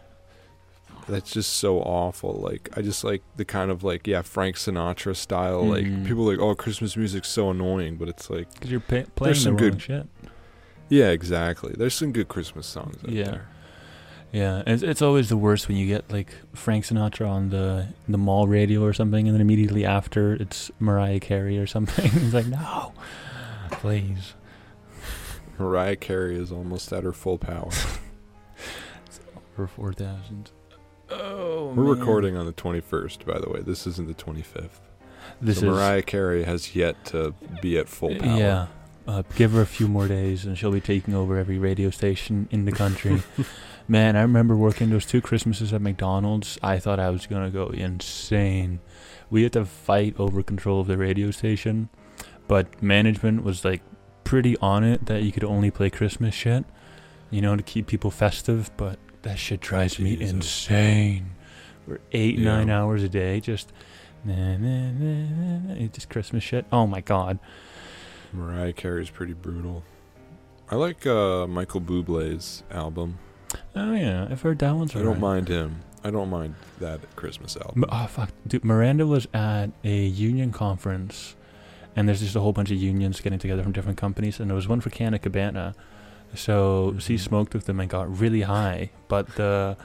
[1.09, 2.33] That's just so awful.
[2.35, 6.07] Like I just like the kind of like yeah, Frank Sinatra style like Mhm.
[6.07, 9.35] people are like oh Christmas music's so annoying, but it's like Because you're pa- playing
[9.35, 10.07] the some wrong good- shit.
[10.89, 11.75] yeah, exactly.
[11.77, 13.25] There's some good Christmas songs out Yeah.
[13.25, 13.49] there.
[14.33, 18.19] Yeah, it's it's always the worst when you get like Frank Sinatra on the the
[18.19, 22.07] mall radio or something, and then immediately after it's Mariah Carey or something.
[22.15, 22.93] it's like no,
[23.71, 24.35] please.
[25.59, 27.71] Mariah Carey is almost at her full power.
[29.55, 30.51] For four thousand.
[31.21, 31.99] Oh, We're man.
[31.99, 33.61] recording on the 21st, by the way.
[33.61, 34.81] This isn't the 25th.
[35.41, 38.39] This so is Mariah Carey has yet to be at full power.
[38.39, 38.67] yeah.
[39.07, 42.49] Uh, give her a few more days, and she'll be taking over every radio station
[42.51, 43.23] in the country.
[43.89, 46.59] Man, I remember working those two Christmases at McDonald's.
[46.63, 48.81] I thought I was gonna go insane.
[49.29, 51.91] We had to fight over control of the radio station,
[52.49, 53.83] but management was like
[54.25, 56.65] pretty on it that you could only play Christmas shit,
[57.31, 58.71] you know, to keep people festive.
[58.79, 60.31] But that shit drives me Jesus.
[60.35, 61.31] insane.
[61.87, 62.45] For eight Yeah.
[62.57, 63.71] nine hours a day, just
[64.25, 66.65] nah, nah, nah, nah, nah, it's just Christmas shit.
[66.73, 67.39] Oh my god.
[68.33, 69.83] Mariah Carey's pretty brutal.
[70.71, 73.19] I like uh, Michael Bublé's album.
[73.77, 75.81] Oh yeah, I've heard that one's I don't mind him.
[76.03, 77.85] I don't mind that Christmas album.
[77.89, 78.65] Oh fuck, dude!
[78.65, 81.37] Miranda was at a union conference,
[81.95, 84.55] and there's just a whole bunch of unions getting together from different companies, and there
[84.57, 85.75] was one for Canna Cabana.
[86.35, 87.21] So she Mhm.
[87.21, 89.77] smoked with them and got really high, but the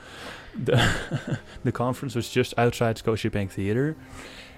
[0.55, 3.95] the the conference was just outside Scotiabank Theater,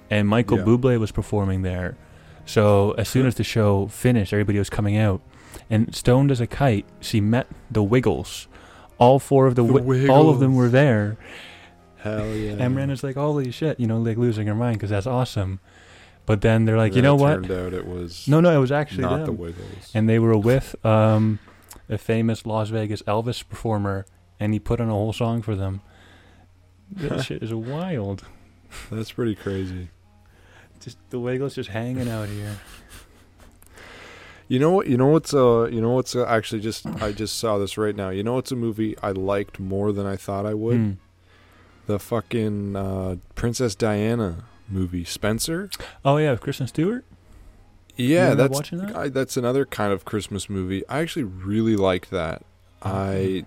[0.09, 0.63] and Michael Yeah.
[0.65, 1.95] Bublé was performing there.
[2.45, 5.21] So as soon as the show finished, everybody was coming out,
[5.69, 8.47] and stoned as a kite, she met the Wiggles.
[8.97, 11.17] All four of the, The wi- all of them were there.
[11.97, 12.55] Hell yeah.
[12.59, 15.59] And Miranda's like, holy shit, you know, like losing her mind because that's awesome.
[16.25, 17.33] But then they're like, And you know it what?
[17.47, 19.31] Turned out it was No, no, it was actually not the.
[19.31, 19.91] Wiggles.
[19.93, 21.39] And they were with um,
[21.91, 24.05] a famous Las Vegas Elvis performer,
[24.39, 25.81] and he put on a whole song for them.
[26.89, 28.25] That shit is wild.
[28.89, 29.89] That's pretty crazy.
[30.79, 32.57] Just the Wiggles just hanging out here.
[34.47, 34.87] You know what?
[34.87, 35.69] You know what's uh?
[35.71, 38.09] You know what's uh, actually just I just saw this right now.
[38.09, 40.75] You know what's a movie I liked more than I thought I would?
[40.75, 40.91] Hmm.
[41.85, 45.69] The fucking uh, Princess Diana movie, Spencer.
[46.03, 47.05] Oh yeah, with Kristen Stewart.
[47.95, 48.95] Yeah, that's that?
[48.95, 50.83] I, that's another kind of Christmas movie.
[50.87, 52.43] I actually really liked that.
[52.81, 53.43] I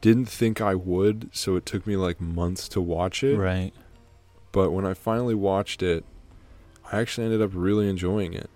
[0.00, 3.36] didn't think I would, so it took me like months to watch it.
[3.36, 3.72] Right.
[4.52, 6.04] but when I finally watched it,
[6.90, 8.48] I actually ended up really enjoying it.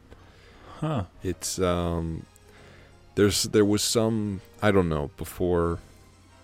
[0.81, 1.05] Huh.
[1.22, 2.24] It's um
[3.14, 5.78] there's there was some I don't know before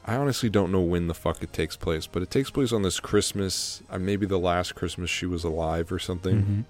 [0.04, 2.82] I honestly don't know when the fuck it takes place, but it takes place on
[2.82, 6.42] this Christmas, uh, maybe the last Christmas she was alive or something.
[6.42, 6.64] Mhm.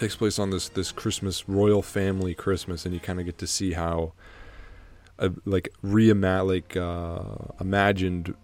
[0.00, 3.46] Takes place on this this Christmas royal family Christmas and you kind of get to
[3.46, 4.14] see how
[5.18, 8.34] uh, like reima- like uh imagined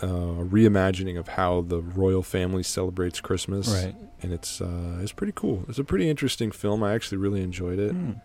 [0.00, 3.96] uh reimagining of how the royal family celebrates Christmas Right.
[4.22, 5.64] and it's uh it's pretty cool.
[5.68, 6.84] It's a pretty interesting film.
[6.84, 7.92] I actually really enjoyed it.
[7.92, 8.22] Mm.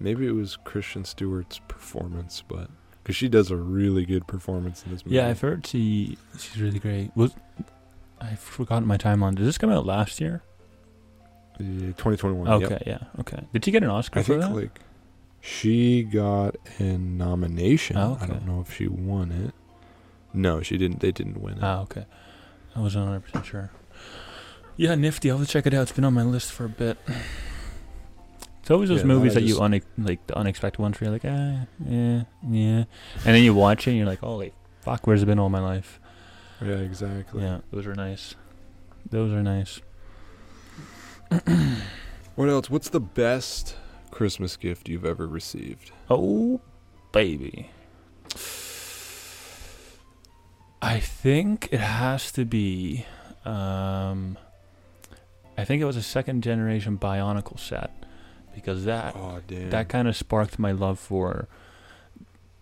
[0.00, 2.68] Maybe it was Kristen Stewart's performance, but
[3.04, 5.14] because she does a really good performance in this movie.
[5.18, 7.12] Yeah, I've heard she she's really great.
[7.14, 7.32] Was
[8.20, 9.36] I've forgotten my timeline.
[9.36, 10.42] Did this come out last year?
[11.58, 12.48] Yeah, 2021.
[12.48, 12.82] Okay, yep.
[12.86, 13.44] yeah, okay.
[13.52, 14.54] Did she get an Oscar I for think that?
[14.54, 14.80] like
[15.40, 17.96] she got a nomination.
[17.96, 19.54] Oh, I don't know if she won it.
[20.34, 21.00] No, she didn't.
[21.00, 21.62] They didn't win it.
[21.62, 22.06] Ah, okay.
[22.74, 23.70] I wasn't 100 percent sure.
[24.76, 25.30] Yeah, nifty.
[25.30, 25.82] I'll check it out.
[25.82, 26.96] It's been on my list for a bit.
[28.60, 31.24] It's always those Yeah, movies that you une- like the unexpected ones where you're like,
[31.24, 32.84] ah, yeah, yeah,
[33.24, 35.58] and then you watch it and you're like, holy fuck, where's it been all my
[35.60, 35.98] life?
[36.64, 37.42] yeah, exactly.
[37.42, 38.36] Yeah, those are nice.
[39.10, 39.80] Those are nice.
[42.34, 42.70] What else?
[42.70, 43.76] What's the best
[44.10, 45.90] Christmas gift you've ever received?
[46.08, 46.60] Oh,
[47.12, 47.70] baby.
[50.80, 53.06] I think it has to be.
[53.44, 54.38] Um,
[55.58, 57.90] I think it was a second generation Bionicle set
[58.54, 61.48] because that Oh that kind of sparked my love for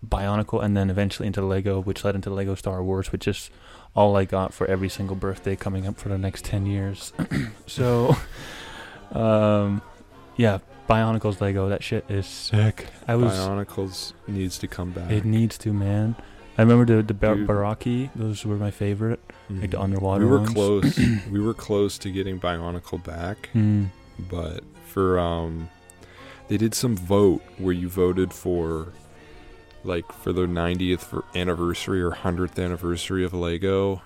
[0.05, 3.49] Bionicle and then eventually into Lego, which led into Lego Star Wars, which is
[3.95, 7.13] all I got for every single birthday coming up for the next 10 years.
[7.67, 8.15] so,
[9.11, 9.81] um,
[10.37, 12.87] yeah, Bionicle's Lego, that shit is sick.
[13.07, 13.31] I was.
[13.33, 15.11] Bionicles needs to come back.
[15.11, 16.15] It needs to, man.
[16.57, 17.47] I remember the the Bar- Dude.
[17.47, 19.19] Barraki; those were my favorite,
[19.49, 19.83] like the Mhm.
[19.83, 20.53] underwater We were ones.
[20.53, 20.99] close.
[21.31, 23.87] we were close to getting Bionicle back, Mm.
[24.29, 25.69] but for um,
[26.49, 28.89] they did some vote where you voted for,
[29.85, 34.01] like, for the 90th for anniversary or 100th anniversary of Lego.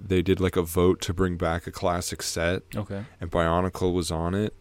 [0.00, 3.04] They did like a vote to bring back a classic set, Okay.
[3.20, 4.54] and Bionicle was on it.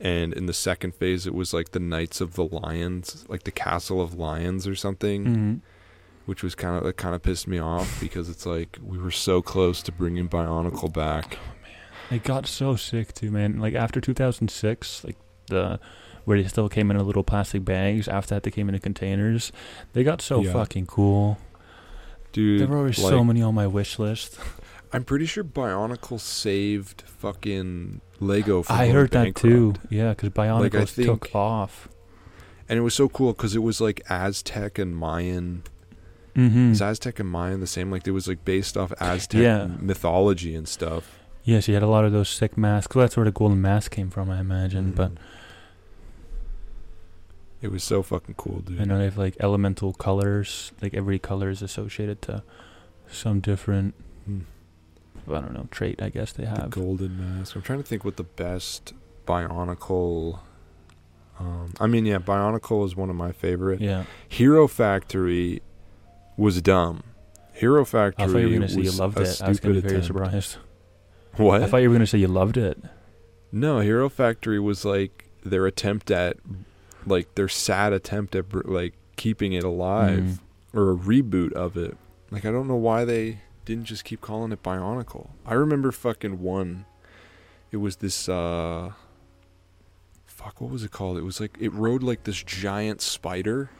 [0.00, 3.50] And in the second phase, it was like the Knights of the Lions, like the
[3.50, 5.54] Castle of Lions or something hmm
[6.26, 9.10] which was kind of that kind of pissed me off because it's like we were
[9.10, 11.38] so close to bringing Bionicle back.
[12.10, 13.58] It got so sick too, man.
[13.58, 15.80] Like after 2006, like the
[16.26, 18.08] where they still came in little plastic bags.
[18.08, 19.52] After that, they came in containers.
[19.94, 20.52] They got so Yeah.
[20.52, 21.38] fucking cool.
[22.32, 24.38] Dude, there were always so many on my wish list.
[24.92, 29.74] I'm pretty sure Bionicle saved fucking Lego from I heard that too.
[29.90, 31.88] Yeah, because Bionicles took think- off.
[32.70, 35.62] And it was so cool because it was like Aztec and Mayan.
[36.36, 36.72] Mm-hmm.
[36.72, 37.90] Is Aztec and Mayan the same?
[37.90, 39.68] Like it was like based off Aztec Yeah.
[39.78, 41.18] mythology and stuff.
[41.44, 42.94] Yes, you had a lot of those sick masks.
[42.94, 44.92] That's where the golden mask came from, I imagine.
[44.92, 45.18] But Mhm.
[47.60, 48.80] It was so fucking cool, dude.
[48.80, 50.72] I know they have like elemental colors.
[50.80, 52.42] Like every color is associated to
[53.10, 53.94] some different,
[54.28, 54.42] Mm.
[55.28, 56.00] I don't know, trait.
[56.00, 56.70] I guess they The have.
[56.70, 57.54] golden mask.
[57.56, 58.94] I'm trying to think what the best
[59.26, 60.38] Bionicle.
[61.38, 63.80] Um, I mean, yeah, Bionicle is one of my favorite.
[63.80, 64.04] Yeah.
[64.28, 65.62] Hero Factory
[66.36, 67.02] was dumb.
[67.52, 69.40] Hero Factory I thought you were gonna say you loved it.
[69.42, 70.06] I was gonna be stupid very attempt.
[70.06, 70.56] surprised.
[71.36, 71.62] What?
[71.62, 72.78] I thought you were gonna say you loved it.
[73.52, 76.36] no, Hero Factory was like their attempt at,
[77.08, 80.38] like their sad attempt at like keeping it alive Mm.
[80.74, 81.96] or a reboot of it.
[82.30, 85.28] Like I don't know why they didn't just keep calling it Bionicle.
[85.46, 86.84] I remember fucking one.
[87.70, 88.92] It was this uh
[90.26, 91.18] fuck what was it called?
[91.18, 93.70] It was like it rode like this giant spider.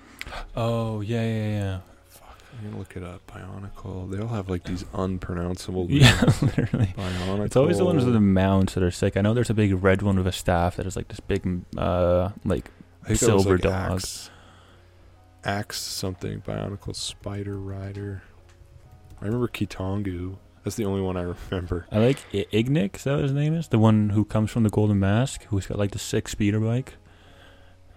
[0.57, 1.79] Oh yeah, yeah, yeah.
[2.09, 3.23] Fuck, I'm gonna look it up.
[3.27, 4.11] Bionicle.
[4.11, 6.95] They all have like these unpronounceable Yeah, literally.
[6.97, 7.47] Bionicle.
[7.47, 9.17] It's always the ones with the mounts that are sick.
[9.17, 11.63] I know there's a big red one with a staff that is like this big,
[11.77, 12.71] uh, like
[13.05, 13.93] I think silver like, dog.
[13.97, 14.31] Axe,
[15.45, 16.41] Axe something.
[16.41, 18.23] Bionicle Spider Rider.
[19.21, 20.37] I remember Kitongu.
[20.65, 21.87] That's the only one I remember.
[21.91, 22.97] I like I- Ignik.
[22.97, 23.69] Is that what his name is?
[23.69, 26.95] The one who comes from the Golden Mask, who's got like the sick speeder bike.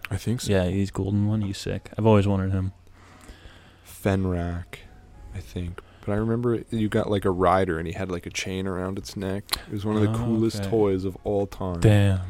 [0.10, 0.52] I think so.
[0.52, 1.42] Yeah, he's golden one.
[1.42, 1.90] He's sick.
[1.98, 2.74] I've always wanted him.
[3.86, 4.76] Fenrakk,
[5.34, 5.82] I think.
[6.06, 8.98] But I remember you got like a rider and he had like a chain around
[8.98, 9.44] its neck.
[9.68, 10.70] It was one of the Oh, coolest okay.
[10.70, 11.80] toys of all time.
[11.80, 12.22] Damn.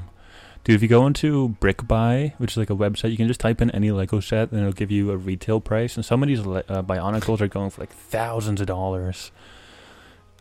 [0.63, 3.62] Dude, if you go into BrickBuy, which is like a website, you can just type
[3.62, 5.95] in any Lego set and it'll give you a retail price.
[5.95, 9.32] And some of these uh, Bionicles are going for like thousands of dollars.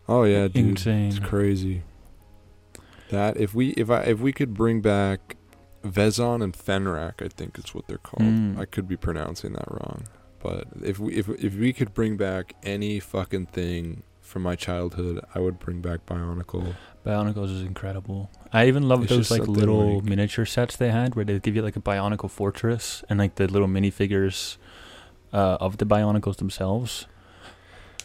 [0.09, 0.57] Oh yeah, dude.
[0.57, 1.09] Insane.
[1.09, 1.83] It's crazy.
[3.11, 5.37] That if we if I if we could bring back
[5.85, 8.29] Vezon and Fenrakk, I think is what they're called.
[8.29, 8.59] Mm.
[8.59, 10.05] I could be pronouncing that wrong.
[10.43, 15.25] But if we if if we could bring back any fucking thing from my childhood,
[15.35, 16.75] I would bring back Bionicle.
[17.05, 18.31] Bionicles is incredible.
[18.53, 21.57] I even love It's those like little like- miniature sets they had where they give
[21.57, 24.59] you like a Bionicle fortress and like the little minifigures
[25.33, 27.07] uh, of the Bionicles themselves.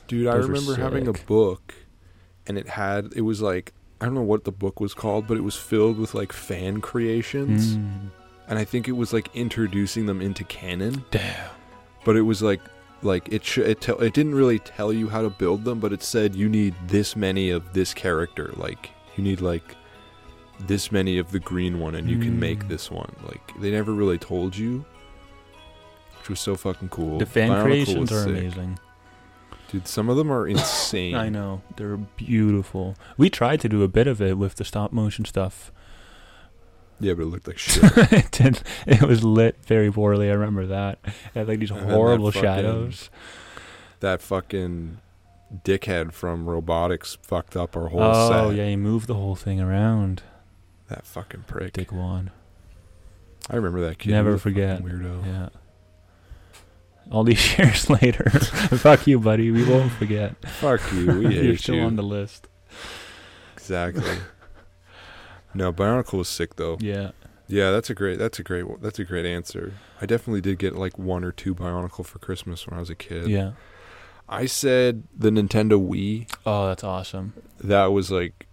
[0.07, 1.73] Dude, I Those were remember having a book
[2.47, 5.35] and it had it was like I don't know what the book was called, but
[5.37, 7.77] it was filled with like fan creations.
[7.77, 8.11] Mm.
[8.47, 11.03] And I think it was like introducing them into canon.
[11.11, 11.49] Damn.
[12.03, 12.61] But it was like
[13.01, 15.93] like it sh- it tell it didn't really tell you how to build them, but
[15.93, 18.51] it said you need this many of this character.
[18.55, 19.75] Like you need like
[20.67, 22.67] this many of the green one and you can make Mm.
[22.69, 23.13] this one.
[23.27, 24.85] Like they never really told you.
[26.19, 27.19] Which was so fucking cool.
[27.19, 28.37] The fan Bionicle creations was are sick.
[28.39, 28.79] amazing.
[29.71, 31.15] Dude, some of them are insane.
[31.25, 32.95] I know they're beautiful.
[33.17, 35.71] We tried to do a bit of it with the stop motion stuff.
[36.99, 37.83] Yeah, but it looked like shit.
[38.13, 38.61] it did.
[38.87, 40.29] It was lit very poorly.
[40.29, 40.99] I remember that.
[41.03, 43.09] It had like these And then that horrible fucking- shadows.
[43.99, 44.99] that fucking
[45.63, 48.39] dickhead from robotics fucked up our whole Oh set.
[48.39, 50.23] Oh yeah, he moved the whole thing around.
[50.87, 51.73] That fucking prick.
[51.73, 52.31] Dick Wad.
[53.49, 54.11] I remember that kid.
[54.11, 54.83] Never He was a fucking forget.
[54.83, 55.25] Weirdo.
[55.25, 55.49] Yeah.
[57.11, 59.51] All these years later, fuck you, buddy.
[59.51, 60.35] We won't forget.
[60.47, 61.19] Fuck you.
[61.19, 61.81] We hate You're still you.
[61.83, 62.47] on the list.
[63.53, 64.03] Exactly.
[65.55, 66.77] No, Bionicle was sick though.
[66.79, 67.11] Yeah.
[67.47, 68.17] Yeah, that's a great.
[68.17, 68.65] That's a great.
[68.81, 69.73] That's a great answer.
[70.01, 72.95] I definitely did get like one or two Bionicle for Christmas when I was a
[72.95, 73.27] kid.
[73.27, 73.51] Yeah.
[74.27, 76.27] I said the Nintendo Wii.
[76.45, 77.33] Oh, that's awesome.
[77.63, 78.47] That was like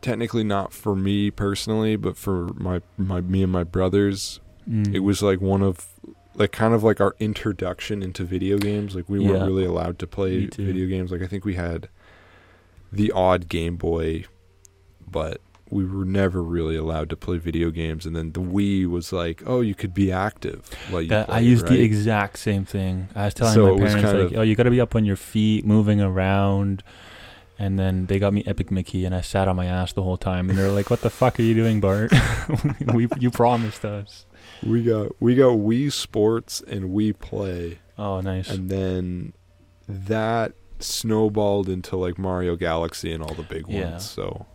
[0.00, 4.40] technically not for me personally, but for my my me and my brothers.
[4.68, 4.94] Mm.
[4.94, 5.86] It was like one of
[6.34, 8.96] like kind of like our introduction into video games.
[8.96, 11.12] Like we weren't really allowed to play video games.
[11.12, 11.88] Like I think we had
[12.90, 14.24] the odd Game Boy,
[15.06, 15.40] but
[15.74, 18.06] we were never really allowed to play video games.
[18.06, 20.70] And then the Wii was like, oh, you could be active.
[20.90, 21.72] That, I used right?
[21.72, 23.08] the exact same thing.
[23.14, 25.04] I was telling So my parents like, of- "Oh, you got to be up on
[25.04, 26.84] your feet, moving around."
[27.58, 30.16] And then they got me Epic Mickey, and I sat on my ass the whole
[30.16, 30.48] time.
[30.48, 32.12] And they're like, "What the fuck are you doing, Bart?
[32.94, 34.26] we you promised us."
[34.64, 38.48] we got we got Wii Sports and Wii Play, Oh, nice.
[38.48, 39.32] and then
[39.88, 43.90] that snowballed into like Mario Galaxy and all the big Yeah.
[43.92, 44.08] ones.
[44.08, 44.46] So,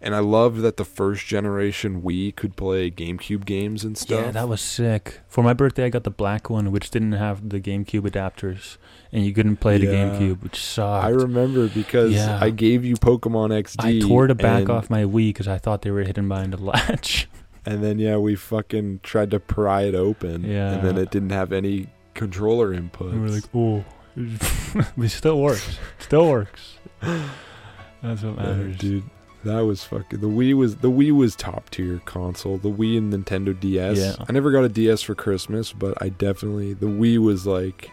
[0.00, 4.24] and I loved that the first generation Wii could play GameCube games and stuff.
[4.26, 5.20] Yeah, that was sick.
[5.28, 8.76] For my birthday, I got the black one, which didn't have the GameCube adapters,
[9.12, 10.10] and you couldn't play the Yeah.
[10.10, 11.04] GameCube, which sucked.
[11.04, 12.38] I remember because Yeah.
[12.40, 14.04] I gave you Pokemon XD.
[14.04, 16.58] I tore the back off my Wii because I thought they were hidden behind a
[16.58, 17.28] latch.
[17.66, 20.44] and then yeah, we fucking tried to pry it open.
[20.44, 20.72] Yeah.
[20.72, 23.12] and then it didn't have any controller inputs.
[23.12, 23.84] And we're like, oh,
[25.04, 25.78] it still works.
[25.98, 26.78] Still works.
[27.00, 28.76] That's what Yeah, matters.
[28.78, 29.02] dude.
[29.44, 32.58] That was fucking the Wii was the Wii was top tier console.
[32.58, 33.98] The Wii and Nintendo DS.
[33.98, 34.16] Yeah.
[34.28, 37.90] I never got a DS for Christmas, but I definitely the Wii was like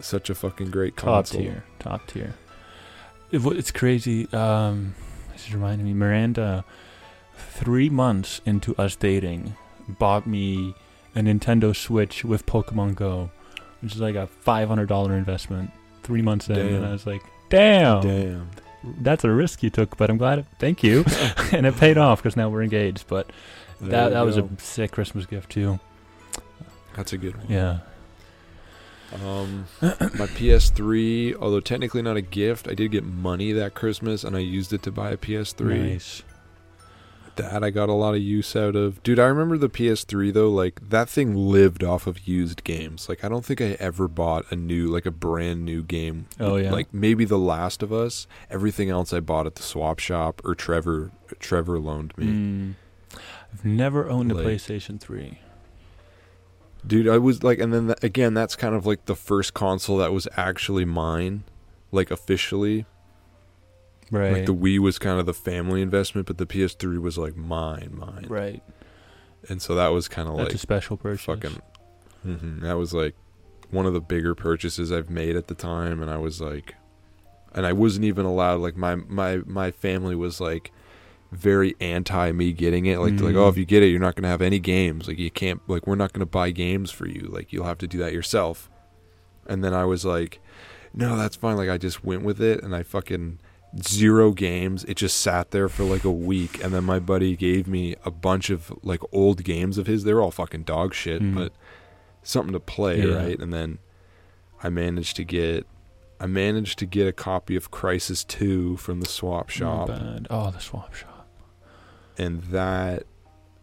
[0.00, 1.14] such a fucking great console.
[1.14, 1.40] top console.
[1.40, 1.64] tier.
[1.78, 2.34] Top tier.
[3.30, 4.26] It, it's crazy.
[4.32, 4.94] Um,
[5.32, 6.64] this is reminding me, Miranda,
[7.36, 9.54] three months into us dating,
[9.86, 10.74] bought me
[11.14, 13.30] a Nintendo Switch with Pokemon Go,
[13.82, 15.70] which is like a five hundred dollar investment.
[16.04, 16.74] Three months in, Damn.
[16.76, 18.50] and I was like, "Damn, Damn.
[18.82, 20.40] That's a risk you took, but I'm glad.
[20.40, 21.04] It, thank you,
[21.52, 23.30] and it paid off because now we're engaged." But
[23.80, 25.80] There that that was a sick Christmas gift too.
[26.94, 27.46] That's a good one.
[27.48, 27.78] Yeah.
[29.22, 34.36] Um, my PS3, although technically not a gift, I did get money that Christmas, and
[34.36, 35.92] I used it to buy a PS3.
[35.92, 36.22] Nice.
[37.38, 39.02] That I got a lot of use out of.
[39.02, 40.50] Dude, I remember the PS3 though.
[40.50, 43.08] Like that thing lived off of used games.
[43.08, 46.26] Like I don't think I ever bought a new, like a brand new game.
[46.38, 46.70] Oh, yeah.
[46.72, 48.26] Like maybe The Last of Us.
[48.50, 51.10] Everything else I bought at the swap shop or Trevor.
[51.38, 52.26] Trevor loaned me.
[52.26, 52.74] Mm.
[53.52, 55.38] I've never owned a PlayStation 3.
[56.86, 59.98] Dude, I was like, and then th- again, that's kind of like the first console
[59.98, 61.44] that was actually mine,
[61.90, 62.86] like officially.
[64.10, 64.32] Right.
[64.32, 67.90] Like the Wii was kind of the family investment, but the PS3 was like mine,
[67.92, 68.26] mine.
[68.28, 68.62] right.
[69.48, 71.24] And so that was kind of like a special purchase.
[71.26, 71.60] fucking.
[72.22, 73.14] hmm that was like
[73.70, 76.74] one of the bigger purchases I've made at the time, and I was like,
[77.54, 78.60] and I wasn't even allowed.
[78.60, 80.72] Like my my my family was like
[81.30, 82.98] very anti me getting it.
[82.98, 83.44] Like they're like, Mm.
[83.44, 85.06] oh, if you get it, you're not gonna have any games.
[85.06, 85.60] Like you can't.
[85.68, 87.28] Like we're not gonna buy games for you.
[87.30, 88.70] Like you'll have to do that yourself.
[89.46, 90.40] And then I was like,
[90.94, 91.56] no, that's fine.
[91.56, 93.38] Like I just went with it, and I fucking
[93.82, 94.84] zero games.
[94.84, 98.10] It just sat there for like a week, and then my buddy gave me a
[98.10, 100.04] bunch of like old games of his.
[100.04, 101.34] They were all fucking dog shit, Mm.
[101.34, 101.52] but
[102.22, 103.14] something to play, Yeah.
[103.14, 103.38] right?
[103.38, 103.78] And then
[104.62, 105.66] I managed to get.
[106.20, 109.88] I managed to get a copy of Crysis 2 from the swap shop.
[110.30, 111.28] Oh, the swap shop.
[112.16, 113.04] and that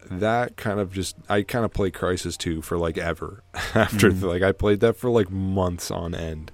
[0.09, 3.43] that kind of just I kind of played Crysis 2 for like ever
[3.75, 4.21] after Mm.
[4.23, 6.51] like I played that for like months on end.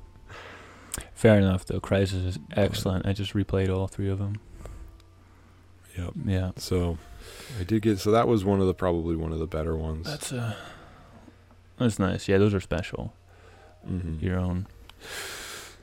[1.13, 1.79] Fair enough, though.
[1.79, 3.05] Crysis is excellent.
[3.05, 4.39] I just replayed all three of them.
[5.97, 6.13] Yep.
[6.25, 6.51] Yeah.
[6.57, 6.97] So
[7.59, 7.99] I did get.
[7.99, 10.05] So that was one of the probably one of the better ones.
[10.07, 10.55] That's uh
[11.77, 12.27] That's nice.
[12.27, 13.13] Yeah, those are special.
[13.87, 14.21] Mhm.
[14.21, 14.67] Your own.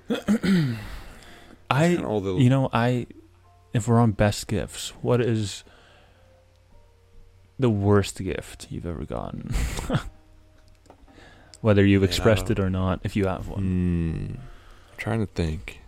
[1.70, 3.06] I all the you know, I
[3.74, 5.62] if we're on best gifts, what is
[7.58, 9.52] the worst gift you've ever gotten?
[11.60, 14.38] Whether you've Man, expressed it or not, if you have one.
[14.38, 14.38] Mm,
[14.98, 15.80] trying to think.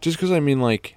[0.00, 0.96] Just because I mean, like,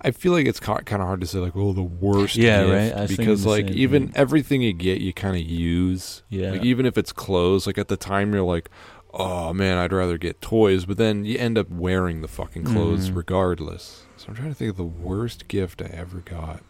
[0.00, 2.36] I feel like it's kind of hard to say, like, oh, the worst.
[2.36, 3.08] Yeah, gift, right?
[3.08, 4.16] Because, like, even thing.
[4.16, 6.22] everything you get, you kind of use.
[6.28, 6.52] Yeah.
[6.52, 8.70] Like, even if it's clothes, like at the time, you're like,
[9.12, 13.10] oh man, I'd rather get toys, but then you end up wearing the fucking clothes
[13.10, 13.16] Mhm.
[13.16, 14.04] regardless.
[14.16, 16.62] So I'm trying to think of the worst gift I ever got.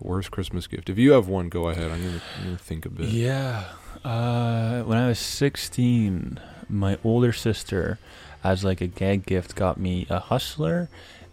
[0.00, 0.88] The worst Christmas gift.
[0.88, 1.90] If you have one, go ahead.
[1.90, 3.08] I'm gonna, I'm gonna think a bit.
[3.10, 3.64] Yeah.
[4.02, 6.40] Uh, when I was 16,
[6.70, 7.98] my older sister,
[8.44, 10.88] as like a gag gift, got me a hustler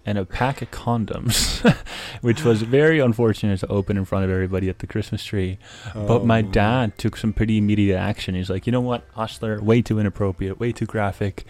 [0.08, 1.62] and a pack of condoms,
[2.22, 5.58] which was very unfortunate to open in front of everybody at the Christmas tree.
[5.96, 6.52] But my Oh.
[6.52, 8.36] dad took some pretty immediate action.
[8.36, 11.44] He's like, you know what, hustler, way too inappropriate, way too graphic.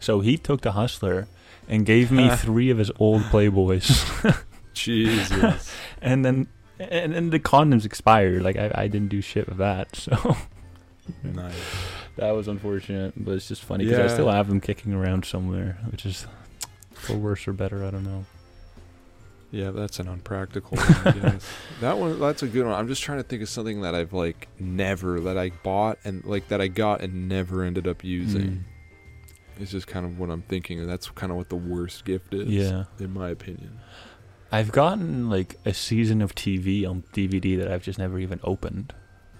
[0.00, 1.28] So he took the hustler
[1.68, 4.42] and gave me three of his old Playboys.
[4.72, 5.70] Jesus.
[6.00, 6.46] and then
[6.78, 8.40] and then the condoms expired.
[8.42, 10.36] Like I, I didn't do shit with that, so
[11.22, 11.52] nice.
[12.18, 13.14] That was unfortunate.
[13.16, 16.26] But it's just funny because I still have them kicking around somewhere, which is
[16.92, 17.84] for worse or better.
[17.84, 18.24] I don't know.
[19.50, 21.40] Yeah, that's an unpractical one.
[21.80, 22.74] That one, that's a good one.
[22.74, 26.24] I'm just trying to think of something that I've like never that I bought and
[26.24, 28.42] like that I got and never ended up using.
[28.42, 28.62] Mm.
[29.60, 32.34] It's just kind of what I'm thinking, and that's kind of what the worst gift
[32.34, 32.48] is.
[32.48, 33.78] Yeah, in my opinion.
[34.50, 38.92] I've gotten like a season of TV on DVD that I've just never even opened.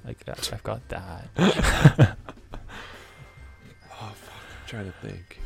[0.05, 2.17] Like I've got that.
[4.69, 5.41] Trying to think.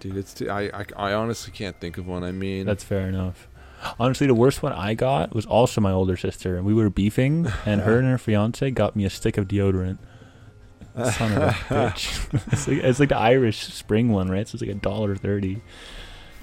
[0.00, 2.22] Dude, it's too, I, I I honestly can't think of one.
[2.22, 3.48] I mean, That's fair enough.
[3.98, 7.48] Honestly, the worst one I got was also my older sister, and we were beefing,
[7.66, 9.98] and her and her fiance got me a stick of deodorant.
[10.94, 12.32] Son of a bitch!
[12.52, 14.46] it's, like, it's like the Irish Spring one, right?
[14.46, 15.60] So it's like a dollar thirty.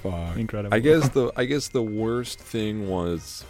[0.04, 0.36] fuck.
[0.38, 0.76] Incredible.
[0.76, 3.46] I guess the I guess the worst thing was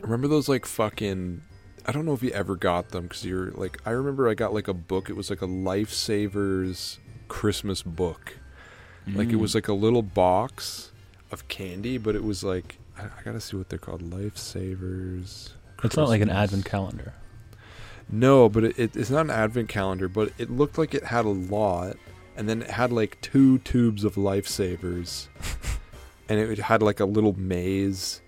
[0.00, 1.42] remember those like fucking
[1.86, 4.54] I don't know if you ever got them because you're like I remember I got
[4.54, 5.10] like a book.
[5.10, 8.38] It was like a lifesavers Christmas book.
[9.06, 9.40] Like it Mm.
[9.40, 10.90] was like a little box
[11.30, 14.02] of candy but it was like I, I gotta see what they're called.
[14.02, 15.50] Lifesavers
[15.82, 17.12] It's not like an advent calendar.
[18.08, 21.24] no but it, it, it's not an advent calendar but it looked like it had
[21.26, 21.96] a lot
[22.36, 25.28] and then it had like two tubes of lifesavers.
[26.26, 28.22] And it had like a little maze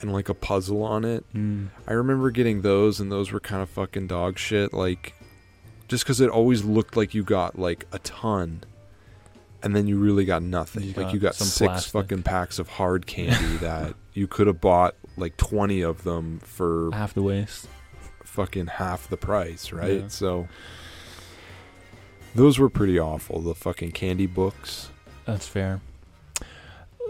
[0.00, 1.68] and like a puzzle on it Mm.
[1.86, 5.14] i remember getting those and those were kind of fucking dog shit like
[5.88, 8.62] just because it always looked like you got like a ton
[9.62, 11.92] and then you really got nothing You like got you got some six plastic.
[11.92, 16.90] fucking packs of hard candy that you could have bought like 20 of them for
[16.92, 17.66] Half the waste.
[18.22, 20.02] fucking half the price, right?
[20.02, 20.08] Yeah.
[20.08, 20.46] So
[22.34, 23.40] those were pretty awful.
[23.40, 24.90] The fucking candy books.
[25.24, 25.80] That's fair.
[26.40, 26.44] I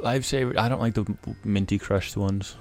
[0.02, 0.56] Lifesaver.
[0.56, 1.04] I don't like the
[1.44, 2.56] minty crushed ones.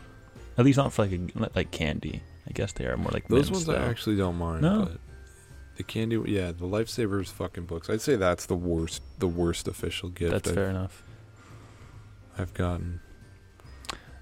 [0.58, 2.22] At least not for like a, like candy.
[2.47, 4.62] I guess they are more like Those ones I actually don't mind.
[4.62, 4.86] No?
[4.86, 4.99] But
[5.76, 7.89] the candy, yeah, the lifesavers fucking books.
[7.89, 11.03] I'd say that's the worst, the worst official gift That's I've, fair enough.
[12.38, 13.01] I've gotten.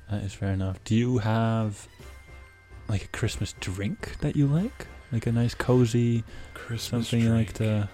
[0.10, 0.84] That is fair enough.
[0.84, 1.88] Do you have
[2.88, 4.88] like a Christmas drink that you like?
[5.12, 6.24] Like a nice cozy
[6.54, 7.88] Christmas something you like to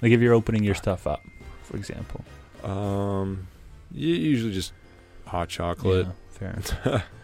[0.00, 1.22] like if you're opening your stuff up,
[1.62, 2.24] for example.
[2.64, 3.46] Um,
[3.92, 4.72] you usually just
[5.26, 6.06] hot chocolate.
[6.40, 7.04] Yeah, fair.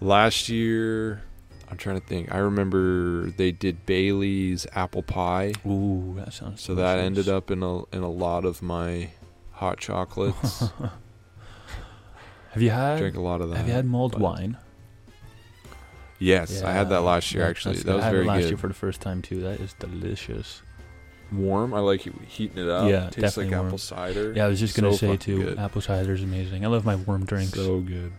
[0.00, 1.22] Last year,
[1.70, 2.32] I'm trying to think.
[2.32, 5.52] I remember they did Bailey's apple pie.
[5.66, 9.10] Ooh, that sounds So that ended up in a in a lot of my
[9.52, 10.64] hot chocolates.
[12.50, 13.58] Have you had Drank a lot of that.
[13.58, 14.56] Have you had mulled wine?
[16.18, 17.44] Yes, I had that last year.
[17.44, 17.94] that- Actually, that good.
[17.94, 18.48] was I had very it last good.
[18.50, 19.40] year for the first time too.
[19.42, 20.62] That is delicious.
[21.32, 21.72] warm.
[21.72, 22.90] I like heating it up.
[22.90, 23.66] Yeah, it tastes definitely like warm.
[23.68, 24.32] apple cider.
[24.34, 25.42] Yeah, I was just gonna So say too.
[25.44, 25.58] good.
[25.58, 26.64] Apple cider is amazing.
[26.64, 27.52] I love my warm drinks.
[27.54, 28.12] So good.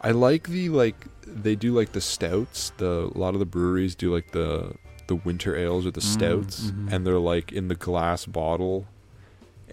[0.00, 2.72] I like the like they do like the stouts.
[2.78, 4.74] The a lot of the breweries do like the
[5.06, 6.92] the winter ales or the Mm, stouts, mhm.
[6.92, 8.86] and they're like in the glass bottle,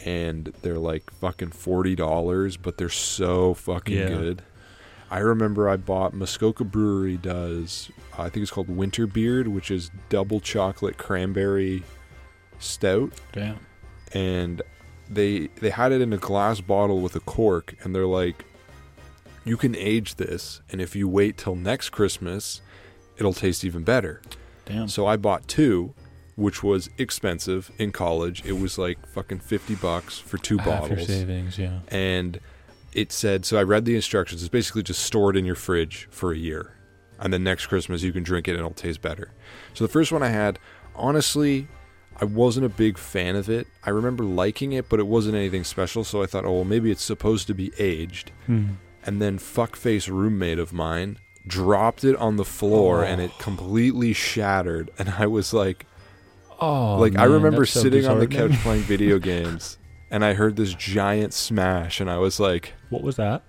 [0.06, 4.08] and they're like fucking forty dollars, but they're so fucking Yeah.
[4.10, 4.42] good.
[5.10, 9.90] I remember I bought Muskoka Brewery does I think it's called Winter Beard, which is
[10.10, 11.84] double chocolate cranberry
[12.60, 13.58] stout Damn.
[14.14, 14.62] and
[15.10, 18.44] they they had it in a glass bottle with a cork and they're like
[19.48, 22.62] you can age this and if you wait till next christmas
[23.18, 24.22] it'll taste even better
[24.66, 24.88] Damn.
[24.88, 25.94] so i bought two
[26.38, 28.46] which was expensive in college.
[28.46, 31.08] It was like fucking 50 bucks for two After bottles.
[31.08, 31.80] savings, yeah.
[31.88, 32.40] And
[32.94, 34.44] it said, so I read the instructions.
[34.44, 36.76] It's basically just store it in your fridge for a year.
[37.20, 39.34] And then next Christmas you can drink it and it'll taste better.
[39.74, 40.60] So the first one I had,
[40.96, 41.68] honestly,
[42.22, 43.66] I wasn't a big fan of it.
[43.84, 46.04] I remember liking it, but it wasn't anything special.
[46.04, 48.32] So I thought, oh, well, maybe it's supposed to be aged.
[48.46, 48.74] Hmm.
[49.08, 53.24] And then fuckface roommate of mine dropped it on the floor and Oh.
[53.26, 54.92] it completely shattered.
[55.00, 55.86] And I was like,
[56.60, 59.78] Oh, like I remember that's so sitting on the couch playing video games,
[60.12, 63.44] and I heard this giant smash, and I was like, What was that?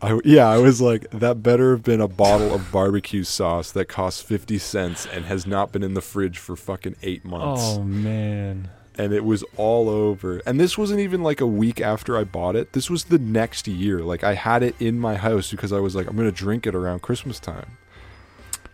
[0.00, 3.86] I, yeah, I was like, that better have been a bottle of barbecue sauce that
[3.86, 7.82] costs fifty cents and has not been in the fridge for fucking eight months, Oh
[7.82, 8.70] man.
[8.98, 10.40] And it was all over.
[10.46, 12.72] And this wasn't even like a week after I bought it.
[12.72, 14.00] This was the next year.
[14.00, 16.74] Like I had it in my house because I was like, I'm gonna drink it
[16.74, 17.78] around Christmas time.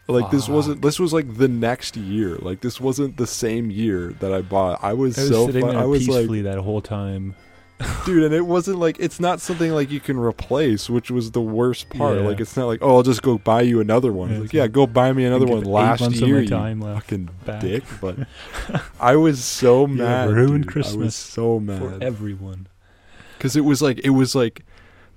[0.09, 0.83] Like this wasn't.
[0.83, 2.37] This was like the next year.
[2.37, 4.83] Like this wasn't the same year that I bought.
[4.83, 5.47] I was, I was so.
[5.47, 5.71] sitting Fun.
[5.71, 7.35] there I was like, peacefully that whole time.
[8.05, 11.41] Dude and it wasn't like it's not something like you can replace which was the
[11.41, 12.25] worst part Yeah.
[12.27, 14.67] like it's not like oh i'll just go buy you another one Yeah, like yeah
[14.67, 17.61] go buy me another one last year you time left fucking back.
[17.61, 18.17] dick but
[19.01, 20.75] i was so You mad ruined dude.
[20.75, 22.67] i was Christmas so mad for everyone.
[23.39, 24.65] because it was like it was like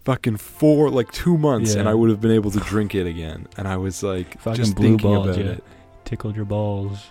[0.06, 3.48] fucking four like two months and i would have been able to drink it again
[3.58, 5.52] and i was like Fucking just blue thinking balls, about yeah.
[5.54, 5.64] it
[6.06, 7.08] Tickled your balls.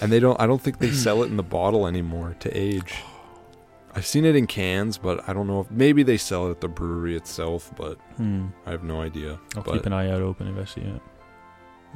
[0.00, 3.02] and they don't i don't think they sell it in the bottle anymore to age
[3.94, 6.60] i've seen it in cans but i don't know if maybe they sell it at
[6.60, 8.46] the brewery itself but Hmm.
[8.66, 11.00] i have no idea I'll but keep an eye out open if I see it.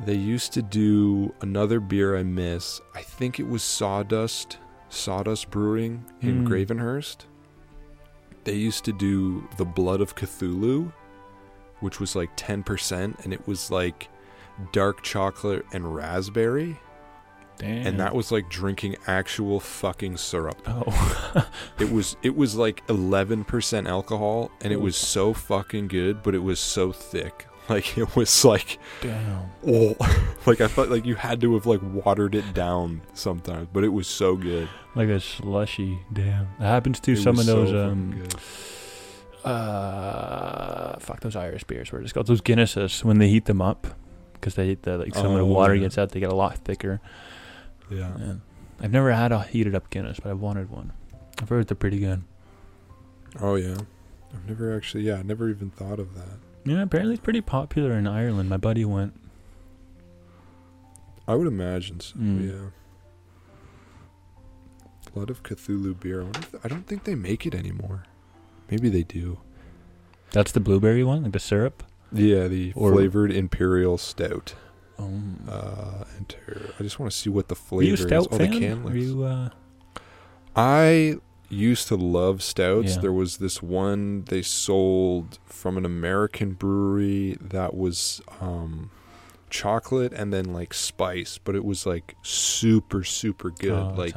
[0.05, 6.05] they used to do another beer i miss i think it was sawdust sawdust brewing
[6.21, 6.53] in Hmm.
[6.53, 7.27] gravenhurst
[8.45, 10.93] they used to do the blood of cthulhu
[11.81, 14.09] which was like 10% and it was like
[14.73, 16.77] dark chocolate and raspberry
[17.59, 17.87] Damn.
[17.87, 21.45] and that was like drinking actual fucking syrup Oh.
[21.81, 26.39] It was it was like 11% alcohol and it was so fucking good, but it
[26.43, 27.47] was so thick.
[27.69, 29.43] Like it was like Damn.
[29.67, 29.95] oh,
[30.47, 33.91] like I felt like you had to have like watered it down sometimes, but it
[33.91, 34.71] was so good.
[34.95, 35.99] Like a slushy.
[36.11, 36.49] Damn.
[36.61, 38.23] That happens to It some of was so those um
[39.45, 43.87] uh fuck those Irish beers where it's called those Guinnesses when they heat them up
[44.35, 45.83] because they the like some of the Oh, water yeah.
[45.83, 47.01] gets out they get a lot thicker.
[47.91, 48.15] Yeah.
[48.17, 48.41] And
[48.81, 50.93] I've never had a heated up Guinness, but I've wanted one.
[51.41, 52.23] I've heard they're pretty good.
[53.41, 53.77] Oh yeah.
[54.35, 56.39] I've never actually yeah, I never even thought of that.
[56.65, 58.49] Yeah, apparently it's pretty popular in Ireland.
[58.49, 59.15] My buddy went.
[61.27, 62.49] I would imagine so, Mm.
[62.49, 62.71] yeah.
[65.15, 66.23] Blood of Cthulhu beer.
[66.23, 68.05] I, if I don't think they make it anymore.
[68.71, 69.39] Maybe they do.
[70.33, 71.83] That's the blueberry one, like the syrup.
[72.13, 74.55] Yeah, the Or- flavored imperial stout.
[74.99, 76.75] Um, Uh, enter.
[76.79, 78.27] I just want to see what the Were you flavor is.
[78.31, 78.51] Oh, fan?
[78.51, 78.59] the
[78.91, 79.23] can you?
[79.25, 79.49] Uh,
[80.57, 81.17] I
[81.49, 82.97] used to love stouts.
[82.97, 83.01] Yeah.
[83.03, 88.91] There was this one they sold from an American brewery that was um,
[89.51, 93.71] chocolate and then like spice, but it was like super super good.
[93.73, 94.15] oh, like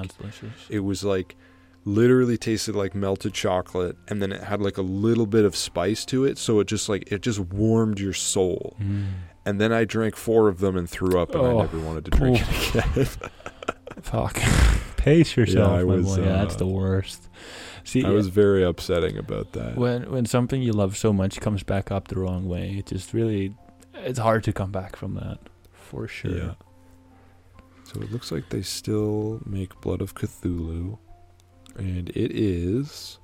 [0.69, 1.35] it was like
[1.83, 6.05] literally tasted like melted chocolate and then it had like a little bit of spice
[6.05, 8.75] to it, so it just like it just warmed your soul.
[8.81, 9.05] Mm.
[9.45, 11.59] And then I drank four of them and threw up, and Oh.
[11.59, 13.05] I never wanted to drink it again.
[14.01, 14.35] Fuck.
[14.97, 16.23] Pace yourself, I my was, boy.
[16.23, 17.27] Yeah, that's uh, the worst.
[17.83, 19.75] See, I was very upsetting about that.
[19.75, 23.11] when when something you love so much comes back up the wrong way, it just
[23.13, 23.55] really
[23.95, 25.39] it's hard to come back from that,
[25.73, 26.37] for sure.
[26.37, 26.53] Yeah.
[27.85, 30.99] So it looks like they still make Blood of Cthulhu,
[31.75, 33.17] and it is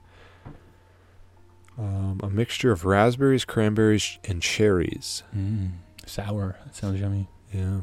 [1.77, 5.21] um, a mixture of raspberries, cranberries, and cherries.
[5.35, 5.73] Mm.
[6.07, 6.57] Sour.
[6.65, 7.27] That sounds yummy.
[7.53, 7.81] Yeah.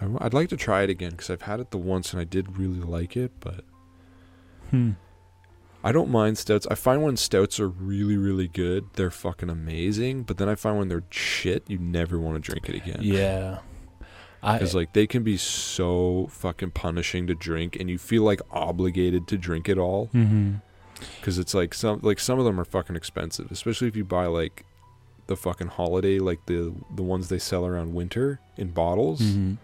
[0.00, 2.24] I, would like to try it again because I've had it the once and I
[2.24, 3.64] did really like it, but
[4.70, 4.92] Hmm.
[5.84, 6.66] I don't mind stouts.
[6.68, 10.24] I find when stouts are really, really good, they're fucking amazing.
[10.24, 12.98] But then I find when they're shit, you never want to drink it again.
[13.02, 13.60] Yeah.
[14.42, 19.26] Because like they can be so fucking punishing to drink, and you feel like obligated
[19.28, 20.10] to drink it all.
[21.20, 24.26] Because it's like some like some of them are fucking expensive, especially if you buy
[24.26, 24.64] like
[25.26, 29.20] the fucking holiday, like the the ones they sell around winter in bottles.
[29.20, 29.54] hmm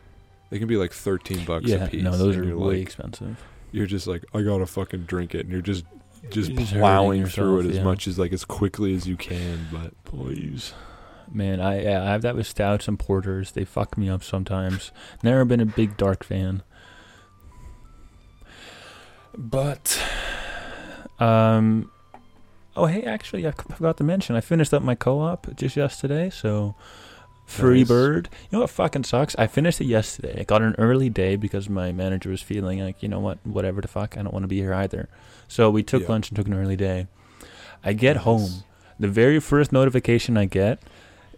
[0.50, 2.02] They can be like thirteen bucks Yeah, a piece.
[2.02, 3.42] no, those are way like, expensive.
[3.70, 5.84] You're just like, I gotta fucking drink it, and you're just
[6.30, 7.82] just You're just plowing through it as yeah.
[7.82, 9.66] much as like as quickly as you can.
[9.72, 10.72] But Please.
[11.32, 13.52] Man, I yeah, I have that with stouts and porters.
[13.52, 14.92] They fuck me up sometimes.
[15.22, 16.62] Never been a big dark fan.
[19.36, 19.98] But
[21.18, 21.90] um
[22.76, 26.74] oh hey, actually I forgot to mention I finished up my co-op just yesterday, so
[27.44, 27.88] Free Nice.
[27.88, 28.28] bird.
[28.50, 29.34] You know what fucking sucks?
[29.36, 30.40] I finished it yesterday.
[30.40, 33.80] I got an early day because my manager was feeling like, you know what, whatever
[33.82, 35.08] the fuck, I don't want to be here either.
[35.48, 36.08] So we took Yeah.
[36.08, 37.08] lunch and took an early day.
[37.84, 38.24] I get Nice.
[38.24, 38.50] home.
[38.98, 40.78] The very first notification I get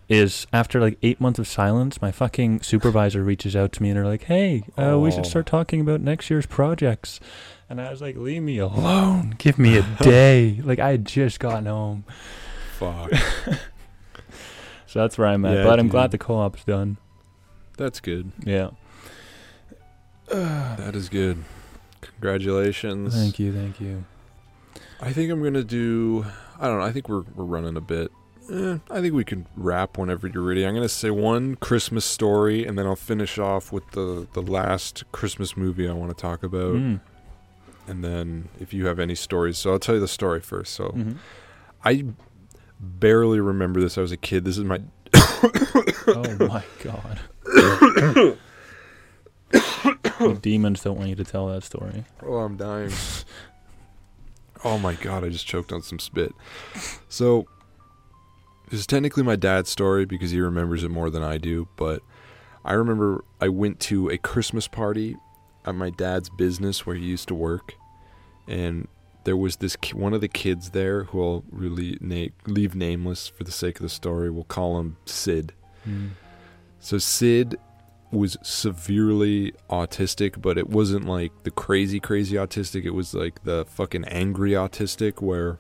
[0.08, 3.96] is after like eight months of silence, my fucking supervisor reaches out to me and
[3.96, 5.28] they're like, hey, uh, we should Oh.
[5.30, 7.18] start talking about next year's projects.
[7.70, 9.34] And I was like, leave me alone.
[9.38, 10.60] Give me a day.
[10.64, 12.04] like, I had just gotten home.
[12.78, 13.12] Fuck.
[14.86, 15.56] So that's where I'm at.
[15.56, 15.90] Yeah, but I'm dude.
[15.90, 16.98] glad the co op's done.
[17.76, 18.30] That's good.
[18.44, 18.70] Yeah.
[20.28, 21.42] That is good.
[22.00, 23.12] Congratulations.
[23.14, 23.52] Thank you.
[23.52, 24.04] Thank you.
[25.00, 26.24] I think I'm gonna do.
[26.60, 26.84] I don't know.
[26.84, 28.12] I think we're we're running a bit.
[28.52, 30.64] Eh, I think we can wrap whenever you're ready.
[30.64, 35.02] I'm gonna say one Christmas story, and then I'll finish off with the the last
[35.12, 37.00] Christmas movie I want to talk about, Mm.
[37.86, 39.58] And then if you have any stories.
[39.58, 40.74] So I'll tell you the story first.
[40.74, 41.16] So Mhm.
[41.84, 42.04] I
[42.80, 43.98] barely remember this.
[43.98, 44.44] I was a kid.
[44.44, 44.80] This is my.
[46.06, 47.18] Oh my god.
[50.42, 52.04] demons don't want you to tell that story.
[52.22, 52.90] Oh, I'm dying.
[54.64, 56.32] oh my god, I just choked on some spit.
[57.08, 57.46] So,
[58.70, 62.02] this is technically my dad's story because he remembers it more than I do, but
[62.64, 65.16] I remember I went to a Christmas party
[65.64, 67.74] at my dad's business where he used to work,
[68.46, 68.88] and
[69.24, 73.28] there was this ki- one of the kids there who I'll really na- leave nameless
[73.28, 74.30] for the sake of the story.
[74.30, 75.54] We'll call him Sid.
[75.88, 76.10] Mm.
[76.78, 77.56] So Sid
[78.10, 82.84] was severely autistic, but it wasn't like the crazy, crazy autistic.
[82.84, 85.58] It was like the fucking angry autistic where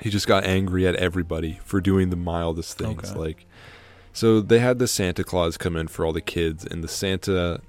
[0.00, 3.10] he just got angry at everybody for doing the mildest things.
[3.10, 3.18] Okay.
[3.18, 3.46] Like,
[4.12, 7.60] so they had the Santa Claus come in for all the kids, and the Santa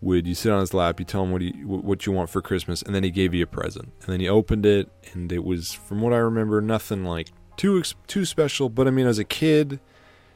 [0.00, 2.42] would you sit on his lap, you tell him what you what you want for
[2.42, 5.44] Christmas, and then he gave you a present, and then he opened it, and it
[5.44, 8.68] was, from what I remember, nothing like too too special.
[8.68, 9.80] But I mean, as a kid,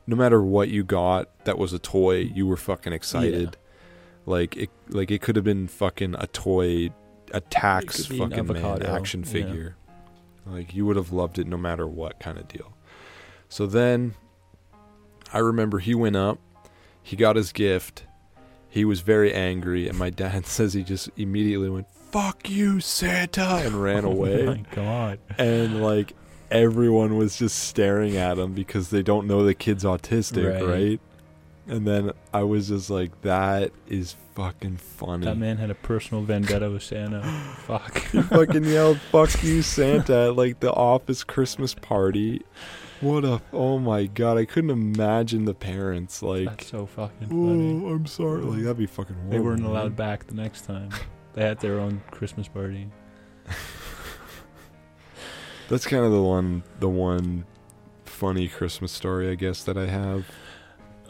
[0.07, 3.57] no matter what you got that was a toy, you were fucking excited.
[4.27, 6.91] Like it, like it could have been fucking a toy,
[7.33, 9.31] a tax could be an fucking man action yeah.
[9.31, 9.77] figure.
[10.47, 12.75] Like you would have loved it no matter what kind of deal.
[13.49, 14.15] So then,
[15.33, 16.39] I remember he went up,
[17.03, 18.05] he got his gift,
[18.71, 23.63] he was very angry, and my dad says he just immediately went "fuck you, Santa"
[23.65, 25.19] and ran oh away Oh my god.
[25.39, 26.15] and like
[26.51, 30.67] everyone was just staring at him because they don't know the kid's autistic, Right.
[30.67, 31.01] right?
[31.69, 35.27] And then I was just like, that is fucking funny.
[35.27, 37.23] That man had a personal vendetta with Santa.
[37.67, 37.99] Fuck.
[38.11, 42.43] he fucking yelled "fuck you, Santa" at like the office Christmas party.
[43.01, 44.37] What a oh my god!
[44.37, 46.45] I couldn't imagine the parents like.
[46.47, 47.83] That's so fucking funny.
[47.85, 48.43] Oh, I'm sorry.
[48.43, 49.15] Like that'd be fucking.
[49.17, 49.71] Horrible, They weren't man.
[49.71, 50.91] allowed back the next time.
[51.33, 52.89] They had their own Christmas party.
[55.69, 57.45] That's kind of the one, the one
[58.05, 60.27] funny Christmas story I guess that I have.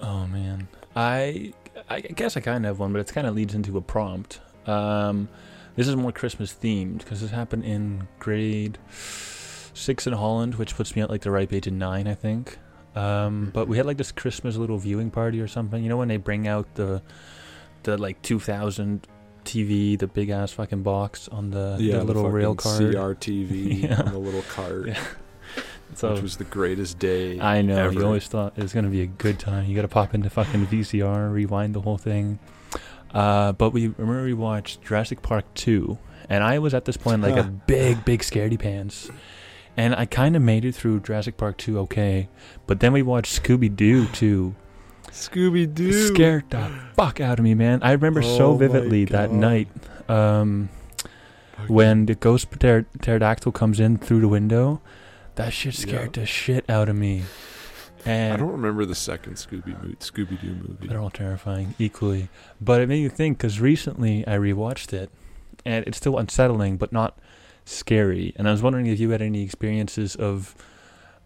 [0.03, 1.53] Oh man, I
[1.88, 4.41] I guess I kind of have one, but it kind of leads into a prompt.
[4.66, 5.28] Um,
[5.76, 8.76] this is more Christmas themed because this happened in grade
[9.74, 12.58] six in Holland, which puts me at like the ripe age of nine, I think.
[12.96, 15.82] Um, but we had like this Christmas little viewing party or something.
[15.82, 17.02] You know when they bring out the
[17.84, 19.06] the like 2000
[19.44, 22.80] TV, the big ass fucking box on the, the little fucking rail card.
[22.82, 24.00] CRTV Yeah.
[24.02, 25.02] on the little cart, Yeah.
[25.96, 27.40] So which was the greatest day.
[27.40, 27.76] I know.
[27.76, 27.92] ever.
[27.94, 29.66] You always thought it was gonna be a good time.
[29.68, 32.38] You got to pop into fucking VCR, rewind the whole thing.
[33.12, 35.98] Uh, but we remember we watched Jurassic Park two,
[36.28, 39.10] and I was at this point like a big, big scaredy pants,
[39.76, 42.28] and I kind of made it through Jurassic Park two okay,
[42.66, 44.54] but then we watched Scooby Doo two.
[45.10, 45.92] Scooby Doo.
[46.08, 47.82] Scared the fuck out of me, man.
[47.82, 49.68] I remember so Oh my vividly that night.
[50.08, 50.68] Um,
[51.66, 54.80] when the ghost pter- pterodactyl comes in through the window,
[55.34, 57.24] that shit scared the shit out of me.
[58.06, 60.86] And I don't remember the second Scooby Mo- Scooby Doo movie.
[60.86, 62.28] they're all terrifying equally.
[62.60, 65.10] But it made me think because recently I rewatched it,
[65.66, 67.18] and it's still unsettling, but not
[67.64, 68.32] scary.
[68.36, 70.54] And I was wondering if you had any experiences of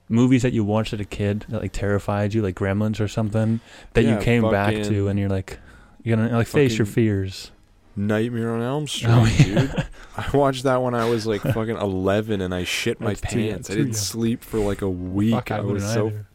[0.09, 3.61] movies that you watched as a kid that like terrified you, like Gremlins or something,
[3.95, 5.59] that you came back to, and you're like,
[6.03, 7.51] you're gonna like face your fears.
[7.97, 9.45] Nightmare on Elm Street, Oh, yeah.
[9.45, 9.87] dude.
[10.17, 13.49] I watched that when I was like fucking 11 and I shit my That's too
[13.51, 13.71] pants.
[13.71, 13.95] I didn't young.
[13.95, 15.33] sleep for like a week.
[15.33, 16.27] Fuck, I, I was so either.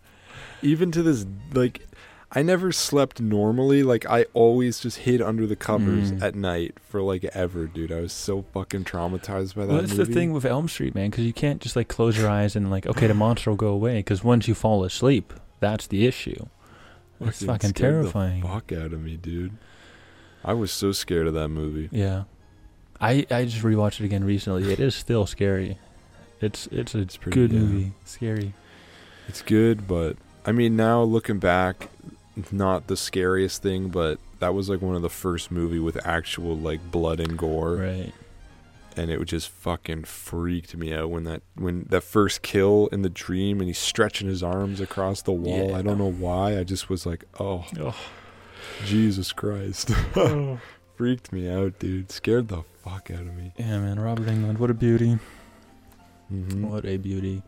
[0.61, 1.85] even to this like
[2.31, 3.81] I never slept normally.
[3.81, 6.21] Like I always just hid under the covers Mm.
[6.21, 7.91] at night for like ever, dude.
[7.91, 10.03] I was so fucking traumatized by that Well, that's movie.
[10.03, 12.69] the thing with Elm Street, man, because you can't just like close your eyes and
[12.69, 13.97] like, okay, the monster will go away.
[13.97, 16.45] Because once you fall asleep, that's the issue.
[17.21, 18.43] It's fucking terrifying.
[18.43, 19.51] fuck out of me, dude.
[20.43, 21.89] I was so scared of that movie.
[21.91, 22.23] Yeah,
[23.01, 24.71] I I just rewatched it again recently.
[24.71, 25.77] It is still scary.
[26.39, 27.59] It's it's a It's pretty good yeah.
[27.59, 27.91] movie.
[28.05, 28.53] Scary.
[29.27, 30.15] It's good, but
[30.45, 31.89] I mean, now looking back,
[32.51, 36.55] not the scariest thing, but that was like one of the first movie with actual
[36.57, 38.13] like blood and gore, Right.
[38.97, 43.09] and it just fucking freaked me out when that when that first kill in the
[43.09, 45.75] dream and he's stretching his arms across the wall.
[45.75, 46.57] I don't know why.
[46.57, 47.95] I just was like, oh, Oh.
[48.85, 49.89] Jesus Christ,
[50.95, 52.11] freaked me out, dude.
[52.11, 53.53] Scared the fuck out of me.
[53.57, 53.99] Yeah, man.
[53.99, 54.57] Robert Englund.
[54.59, 55.17] What a beauty.
[56.31, 56.67] Mm-hmm.
[56.69, 57.41] What a beauty.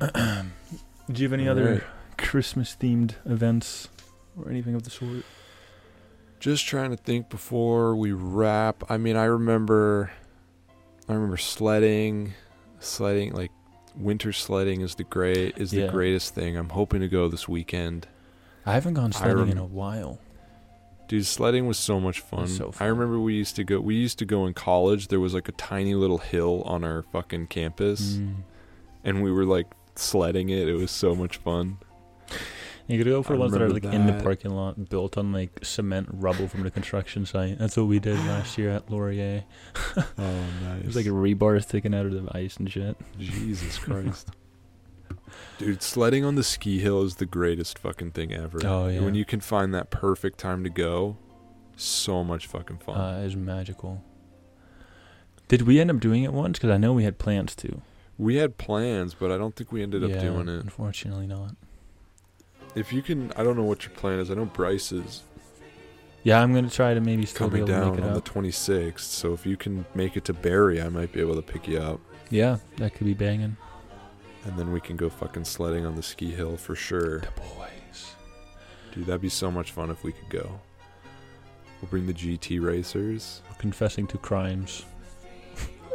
[0.00, 0.12] Do
[1.14, 1.82] you have any All other right.
[2.18, 3.88] Christmas themed events
[4.38, 5.24] or anything of the sort?
[6.40, 8.84] Just trying to think before we wrap.
[8.90, 10.10] I mean, I remember,
[11.08, 12.34] I remember sledding,
[12.78, 13.50] sledding like
[13.96, 16.56] winter sledding is the great is the greatest thing.
[16.56, 18.06] I'm hoping to go this weekend.
[18.66, 20.18] I haven't gone sledding in a while.
[21.08, 22.48] Dude, sledding was so much fun.
[22.48, 23.80] so I remember we used to go.
[23.80, 25.08] We used to go in college.
[25.08, 28.34] There was like a tiny little hill on our fucking campus, Mm.
[29.04, 30.68] and we were like sledding it.
[30.68, 31.78] It was so much fun.
[32.88, 35.18] You could go for I ones that are like remember in the parking lot, built
[35.18, 37.58] on like cement rubble from the construction site.
[37.58, 39.44] That's what we did last year at Laurier.
[39.96, 40.04] Oh,
[40.62, 40.80] nice.
[40.80, 42.96] It was like a rebar sticking out of the ice and shit.
[43.18, 44.30] Jesus Christ.
[45.58, 48.60] Dude, sledding on the ski hill is the greatest fucking thing ever.
[48.64, 49.00] Oh, yeah.
[49.00, 51.16] When you can find that perfect time to go,
[51.76, 53.00] so much fucking fun.
[53.00, 54.04] Uh, it was magical.
[55.48, 56.58] Did we end up doing it once?
[56.58, 57.80] Because I know we had plans to.
[58.18, 60.60] we had plans, but I don't think we ended up doing it.
[60.62, 61.56] Unfortunately, not.
[62.76, 64.30] If you can, I don't know what your plan is.
[64.30, 65.22] I know Bryce is
[66.22, 68.12] Yeah, I'm gonna try to maybe still be coming able to down make it on
[68.12, 68.24] the up.
[68.28, 71.66] 26th, so if you can make it to Barrie, I might be able to pick
[71.66, 72.00] you up.
[72.30, 73.56] Yeah, that could be banging.
[74.44, 77.20] And then we can go fucking sledding on the ski hill for sure.
[77.20, 78.14] The boys.
[78.94, 80.60] Dude, that'd be so much fun if we could go.
[81.80, 83.42] We'll bring the GT racers.
[83.58, 84.84] Confessing to crimes.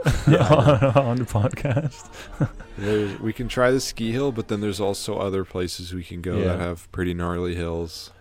[0.27, 0.43] Yeah,
[0.95, 2.09] on the podcast.
[2.77, 6.21] There's, we can try the ski hill, but then there's also other places we can
[6.21, 6.45] go Yeah.
[6.45, 8.11] that have pretty gnarly hills.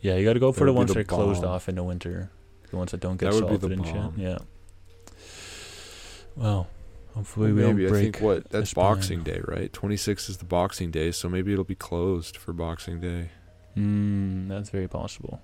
[0.00, 1.82] Yeah, you got to go for That the ones that are closed off in the
[1.84, 2.30] winter.
[2.70, 4.14] The ones that don't get That would be salted the and bomb.
[4.16, 4.24] shit.
[4.24, 4.38] Yeah.
[6.36, 6.68] Well,
[7.14, 8.72] hopefully Well, we maybe don't I think what that's.
[8.74, 9.72] Boxing Day, right?
[9.72, 13.30] 26 is the Boxing Day, so maybe it'll be closed for Boxing Day.
[13.76, 15.40] Mm, that's very possible.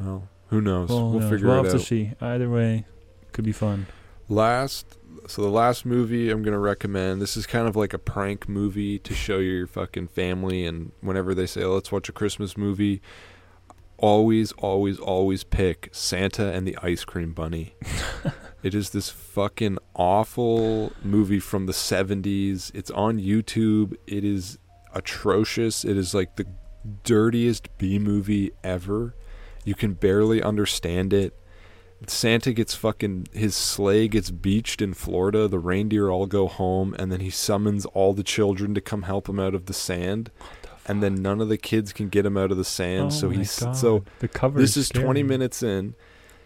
[0.00, 0.88] Well, who knows?
[0.90, 1.78] Well, we'll no, figure we'll it have out.
[1.80, 2.12] to see.
[2.20, 2.84] Either way,
[3.32, 3.86] could be fun.
[4.28, 7.20] Last, so the last movie I'm gonna recommend.
[7.20, 11.34] This is kind of like a prank movie to show your fucking family, and whenever
[11.34, 13.02] they say, oh, "Let's watch a Christmas movie,"
[13.98, 17.74] always, always, always pick Santa and the Ice Cream Bunny.
[18.62, 22.70] it is this fucking awful movie from the 70s.
[22.74, 23.94] It's on YouTube.
[24.06, 24.58] It is
[24.94, 25.84] atrocious.
[25.84, 26.46] It is like the
[27.02, 29.14] dirtiest B movie ever.
[29.64, 31.38] You can barely understand it.
[32.10, 35.48] Santa gets fucking his sleigh gets beached in Florida.
[35.48, 39.28] The reindeer all go home, and then he summons all the children to come help
[39.28, 40.30] him out of the sand.
[40.86, 43.06] And then none of the kids can get him out of the sand.
[43.06, 44.60] oh so he's so the cover.
[44.60, 44.88] this is.
[44.88, 45.94] 20 minutes in.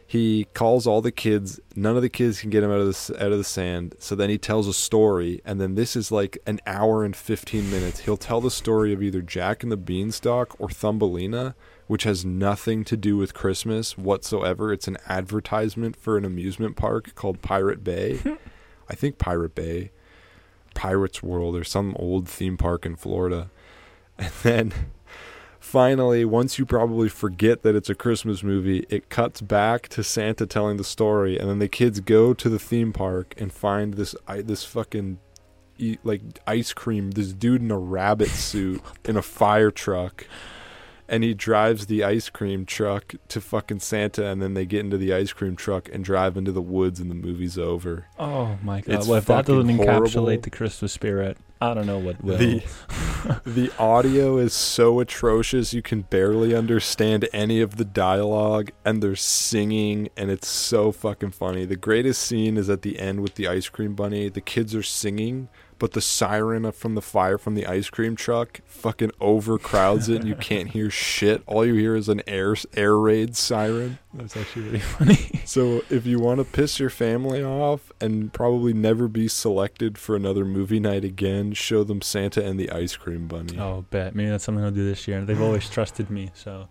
[0.06, 1.60] He calls all the kids.
[1.76, 3.94] None of the kids can get him out of the out of the sand.
[3.98, 7.70] So then he tells a story, and then this is like an hour and 15
[7.70, 8.00] minutes.
[8.00, 11.54] He'll tell the story of either Jack and the Beanstalk or Thumbelina,
[11.88, 14.72] which has nothing to do with Christmas whatsoever.
[14.72, 18.20] It's an advertisement for an amusement park called Pirate Bay.
[18.90, 19.90] I think Pirate Bay,
[20.74, 23.50] Pirates World, or some old theme park in Florida.
[24.20, 24.74] And then
[25.60, 30.44] finally, once you probably forget that it's a Christmas movie, it cuts back to Santa
[30.44, 34.16] telling the story, and then the kids go to the theme park and find this
[34.26, 35.20] this fucking
[36.02, 37.12] like ice cream.
[37.12, 40.26] This dude in a rabbit suit in a fire truck.
[41.08, 44.98] And he drives the ice cream truck to fucking Santa, and then they get into
[44.98, 48.06] the ice cream truck and drive into the woods, and the movie's over.
[48.18, 49.08] Oh my god!
[49.08, 52.38] Well, if that doesn't fucking encapsulate the Christmas spirit, I don't know what will.
[52.38, 52.62] The
[53.44, 59.16] the audio is so atrocious you can barely understand any of the dialogue and they're
[59.16, 61.64] singing and it's so fucking funny.
[61.64, 64.28] The greatest scene is at the end with the ice cream bunny.
[64.28, 65.48] The kids are singing,
[65.78, 70.28] but the siren from the fire from the ice cream truck fucking overcrowds it and
[70.28, 71.42] you can't hear shit.
[71.46, 73.98] All you hear is an air air raid siren.
[74.14, 75.30] That's actually really funny.
[75.48, 80.14] So if you want to piss your family off and probably never be selected for
[80.14, 83.58] another movie night again, show them Santa and the Ice Cream Bunny.
[83.58, 85.24] oh, bet maybe that's something I'll do this year.
[85.24, 86.68] They've always trusted me, so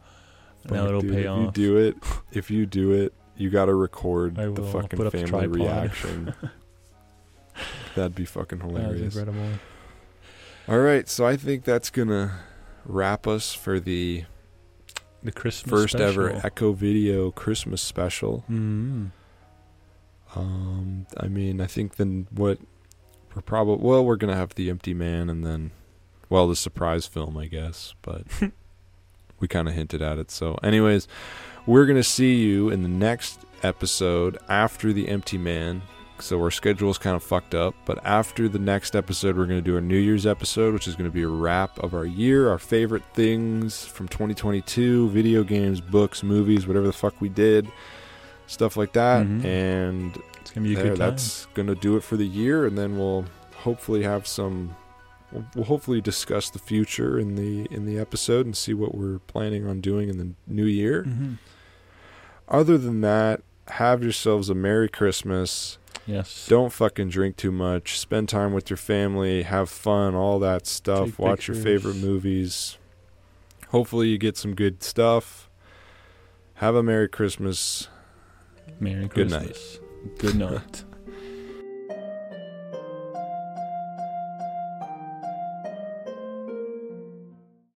[0.69, 1.97] now Fuck, it'll dude, pay if you do it,
[2.31, 6.33] if you do it, you got to record the fucking family reaction.
[7.95, 9.15] That'd be fucking That hilarious.
[9.15, 9.49] incredible.
[10.67, 12.39] All right, so I think that's gonna
[12.85, 14.25] wrap us for the
[15.23, 16.31] The Christmas first ever.
[16.31, 18.43] EchoVideo Christmas special.
[18.49, 19.11] Mm.
[20.35, 22.59] Um, I mean, I think then what
[23.33, 25.71] we're probably well, we're gonna have the Empty Man, and then
[26.29, 27.93] well, the surprise film, I guess.
[28.01, 28.23] But
[29.39, 30.29] we kind of hinted at it.
[30.31, 31.07] So, anyways,
[31.65, 35.81] we're gonna see you in the next episode after the Empty Man.
[36.19, 39.59] So our schedule is kind of fucked up, but after the next episode, we're going
[39.59, 42.05] to do a New Year's episode, which is going to be a wrap of our
[42.05, 47.67] year, our favorite things from 2022, video games, books, movies, whatever the fuck we did,
[48.47, 49.25] stuff like that.
[49.27, 49.45] Mhm.
[49.45, 52.97] And It's gonna be there, that's going to do it for the year, and then
[52.97, 53.25] we'll
[53.57, 54.75] hopefully have some.
[55.31, 59.19] We'll, we'll hopefully discuss the future in the in the episode and see what we're
[59.19, 61.03] planning on doing in the new year.
[61.03, 61.37] Mhm.
[62.47, 65.77] Other than that, have yourselves a Merry Christmas.
[66.07, 66.47] Yes.
[66.47, 67.99] Don't fucking drink too much.
[67.99, 69.43] Spend time with your family.
[69.43, 70.15] Have fun.
[70.15, 71.07] All that stuff.
[71.07, 72.77] Take Watch your favorite movies.
[73.69, 75.49] Hopefully, you get some good stuff.
[76.55, 77.89] Have a Merry Christmas.
[78.79, 79.79] Merry Christmas.
[80.17, 80.53] Good night.
[80.61, 80.83] Good night.